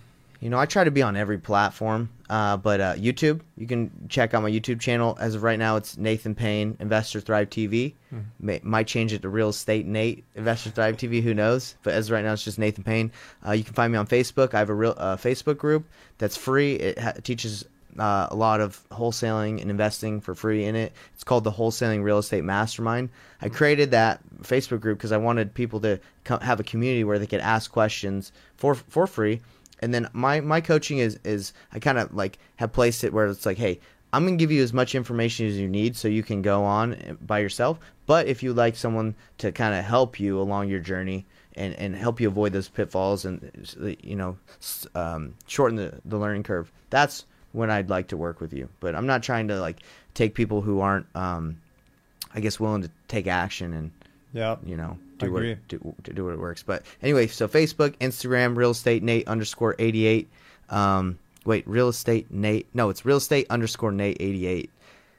You 0.43 0.51
know, 0.51 0.59
I 0.59 0.67
try 0.67 0.83
to 0.83 0.91
be 0.91 1.03
on 1.03 1.15
every 1.15 1.39
platform, 1.39 2.11
uh, 2.29 2.57
but 2.57 2.81
uh, 2.81 2.95
YouTube, 2.95 3.43
you 3.57 3.69
can 3.69 3.93
check 4.09 4.35
out 4.35 4.43
my 4.43 4.51
YouTube 4.51 4.81
channel. 4.81 5.17
As 5.21 5.37
of 5.37 5.45
right 5.45 5.59
now, 5.59 5.77
it's 5.77 5.97
Nathan 5.97 6.35
Payne, 6.35 6.77
Investor 6.81 7.21
Thrive 7.21 7.49
TV. 7.49 7.95
May, 8.41 8.59
might 8.65 8.89
change 8.89 9.13
it 9.13 9.23
to 9.23 9.29
Real 9.29 9.51
Estate 9.51 9.87
Nate, 9.87 10.25
Investor 10.35 10.71
Thrive 10.71 10.97
TV. 10.97 11.23
Who 11.23 11.33
knows? 11.33 11.77
But 11.85 11.95
as 11.95 12.09
of 12.09 12.15
right 12.15 12.25
now, 12.25 12.33
it's 12.33 12.43
just 12.43 12.59
Nathan 12.59 12.83
Payne. 12.83 13.13
Uh, 13.47 13.53
you 13.53 13.63
can 13.63 13.75
find 13.75 13.93
me 13.93 13.99
on 14.01 14.09
Facebook. 14.09 14.53
I 14.53 14.59
have 14.59 14.69
a 14.69 14.75
real 14.75 14.97
uh, 14.97 15.17
Facebook 15.17 15.59
group 15.59 15.87
that's 16.19 16.37
free. 16.37 16.75
It 16.75 16.99
ha- 16.99 17.15
teaches 17.23 17.65
uh, 17.97 18.27
a 18.29 18.35
lot 18.35 18.61
of 18.61 18.85
wholesaling 18.91 19.61
and 19.61 19.71
investing 19.71 20.21
for 20.21 20.35
free 20.35 20.65
in 20.65 20.75
it. 20.75 20.93
It's 21.15 21.23
called 21.23 21.45
the 21.45 21.53
Wholesaling 21.53 22.03
Real 22.03 22.19
Estate 22.19 22.43
Mastermind. 22.43 23.11
I 23.41 23.49
created 23.49 23.93
that 23.93 24.19
Facebook 24.43 24.81
group 24.81 24.99
because 24.99 25.13
I 25.13 25.19
wanted 25.19 25.55
people 25.55 25.79
to 25.83 26.01
co- 26.25 26.39
have 26.39 26.59
a 26.59 26.65
community 26.65 27.05
where 27.05 27.21
they 27.21 27.29
could 27.29 27.41
ask 27.41 27.71
questions 27.71 28.33
for 28.57 28.75
for 28.75 29.07
free 29.07 29.41
and 29.83 29.93
then 29.93 30.09
my 30.13 30.41
my 30.41 30.61
coaching 30.61 30.99
is 30.99 31.19
is 31.25 31.53
I 31.73 31.79
kind 31.79 31.99
of 31.99 32.15
like 32.15 32.39
have 32.57 32.73
placed 32.73 33.05
it 33.05 33.13
where 33.13 33.27
it's 33.27 33.45
like, 33.45 33.59
hey, 33.59 33.81
I'm 34.13 34.25
gonna 34.25 34.37
give 34.37 34.51
you 34.53 34.63
as 34.63 34.73
much 34.73 34.95
information 34.95 35.47
as 35.47 35.59
you 35.59 35.69
need 35.69 35.97
so 35.97 36.09
you 36.09 36.23
can 36.23 36.41
go 36.43 36.65
on 36.65 37.19
by 37.27 37.41
yourself. 37.41 37.79
But 38.07 38.27
if 38.27 38.43
you 38.43 38.53
like 38.53 38.77
someone 38.77 39.15
to 39.39 39.53
kind 39.53 39.75
of 39.75 39.85
help 39.85 40.19
you 40.21 40.41
along 40.41 40.69
your 40.69 40.81
journey 40.81 41.27
and 41.57 41.75
and 41.75 41.95
help 41.97 42.21
you 42.21 42.29
avoid 42.29 42.53
those 42.53 42.69
pitfalls 42.69 43.25
and 43.25 43.51
you 44.03 44.17
know 44.17 44.37
um, 44.95 45.35
shorten 45.47 45.77
the 45.77 46.01
the 46.05 46.17
learning 46.19 46.43
curve, 46.45 46.71
that's 46.91 47.25
when 47.53 47.71
I'd 47.71 47.91
like 47.91 48.09
to 48.09 48.17
work 48.17 48.41
with 48.41 48.53
you. 48.53 48.69
But 48.81 48.95
I'm 48.95 49.07
not 49.07 49.23
trying 49.23 49.49
to 49.49 49.61
like 49.61 49.81
take 50.15 50.35
people 50.35 50.61
who 50.63 50.81
aren't 50.81 51.07
um, 51.17 51.59
I 52.35 52.41
guess 52.41 52.59
willing 52.61 52.83
to 52.83 52.91
take 53.09 53.27
action 53.27 53.73
and 53.75 53.91
Yeah. 54.33 54.57
you 54.65 54.77
know 54.77 54.99
do 55.27 55.33
what 55.33 55.69
do, 55.69 55.95
to 56.05 56.13
do 56.13 56.25
what 56.25 56.35
it 56.35 56.39
works. 56.39 56.63
But 56.63 56.85
anyway, 57.03 57.27
so 57.27 57.49
Facebook, 57.49 57.97
Instagram, 57.99 58.57
real 58.57 58.71
estate 58.71 59.03
Nate 59.03 59.27
underscore 59.29 59.75
eighty 59.79 60.07
eight. 60.07 60.29
Um, 60.71 61.19
wait, 61.45 61.67
real 61.69 61.89
estate 61.89 62.31
Nate? 62.31 62.67
No, 62.75 62.91
it's 62.91 63.05
real 63.05 63.17
estate 63.19 63.47
underscore 63.51 63.93
Nate 63.93 64.17
eighty 64.21 64.47
eight. 64.47 64.71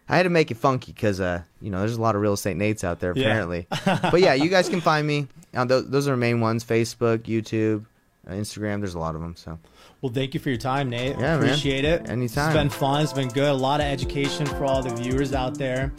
I 0.10 0.18
had 0.18 0.24
to 0.24 0.30
make 0.30 0.52
it 0.52 0.58
funky 0.58 0.92
because 0.92 1.20
uh, 1.22 1.44
you 1.62 1.70
know, 1.72 1.80
there's 1.80 1.96
a 1.96 2.02
lot 2.02 2.16
of 2.16 2.22
real 2.22 2.34
estate 2.34 2.58
Nates 2.58 2.84
out 2.84 3.00
there 3.00 3.14
Yeah. 3.16 3.28
apparently. 3.30 3.68
but 3.86 4.20
yeah, 4.20 4.34
you 4.34 4.50
guys 4.50 4.68
can 4.70 4.82
find 4.82 5.08
me. 5.08 5.28
Uh, 5.54 5.66
those, 5.66 5.90
those 5.90 6.08
are 6.08 6.12
the 6.12 6.18
main 6.18 6.42
ones: 6.42 6.64
Facebook, 6.64 7.20
YouTube, 7.20 7.86
uh, 8.28 8.34
Instagram. 8.34 8.80
There's 8.80 8.96
a 8.96 9.00
lot 9.00 9.16
of 9.16 9.22
them. 9.22 9.36
So 9.38 9.58
Well, 10.02 10.12
thank 10.12 10.34
you 10.34 10.40
for 10.40 10.50
your 10.50 10.58
time, 10.58 10.90
Nate. 10.90 11.12
Yeah, 11.18 11.38
man. 11.38 11.44
Appreciate 11.44 11.86
it. 11.86 12.10
Anytime. 12.10 12.50
It's 12.50 12.58
been 12.58 12.70
fun. 12.70 13.02
It's 13.04 13.14
been 13.14 13.30
good. 13.30 13.50
A 13.50 13.54
lot 13.54 13.80
of 13.80 13.86
education 13.86 14.46
for 14.46 14.66
all 14.66 14.84
the 14.84 14.94
viewers 14.94 15.34
out 15.34 15.58
there. 15.58 15.94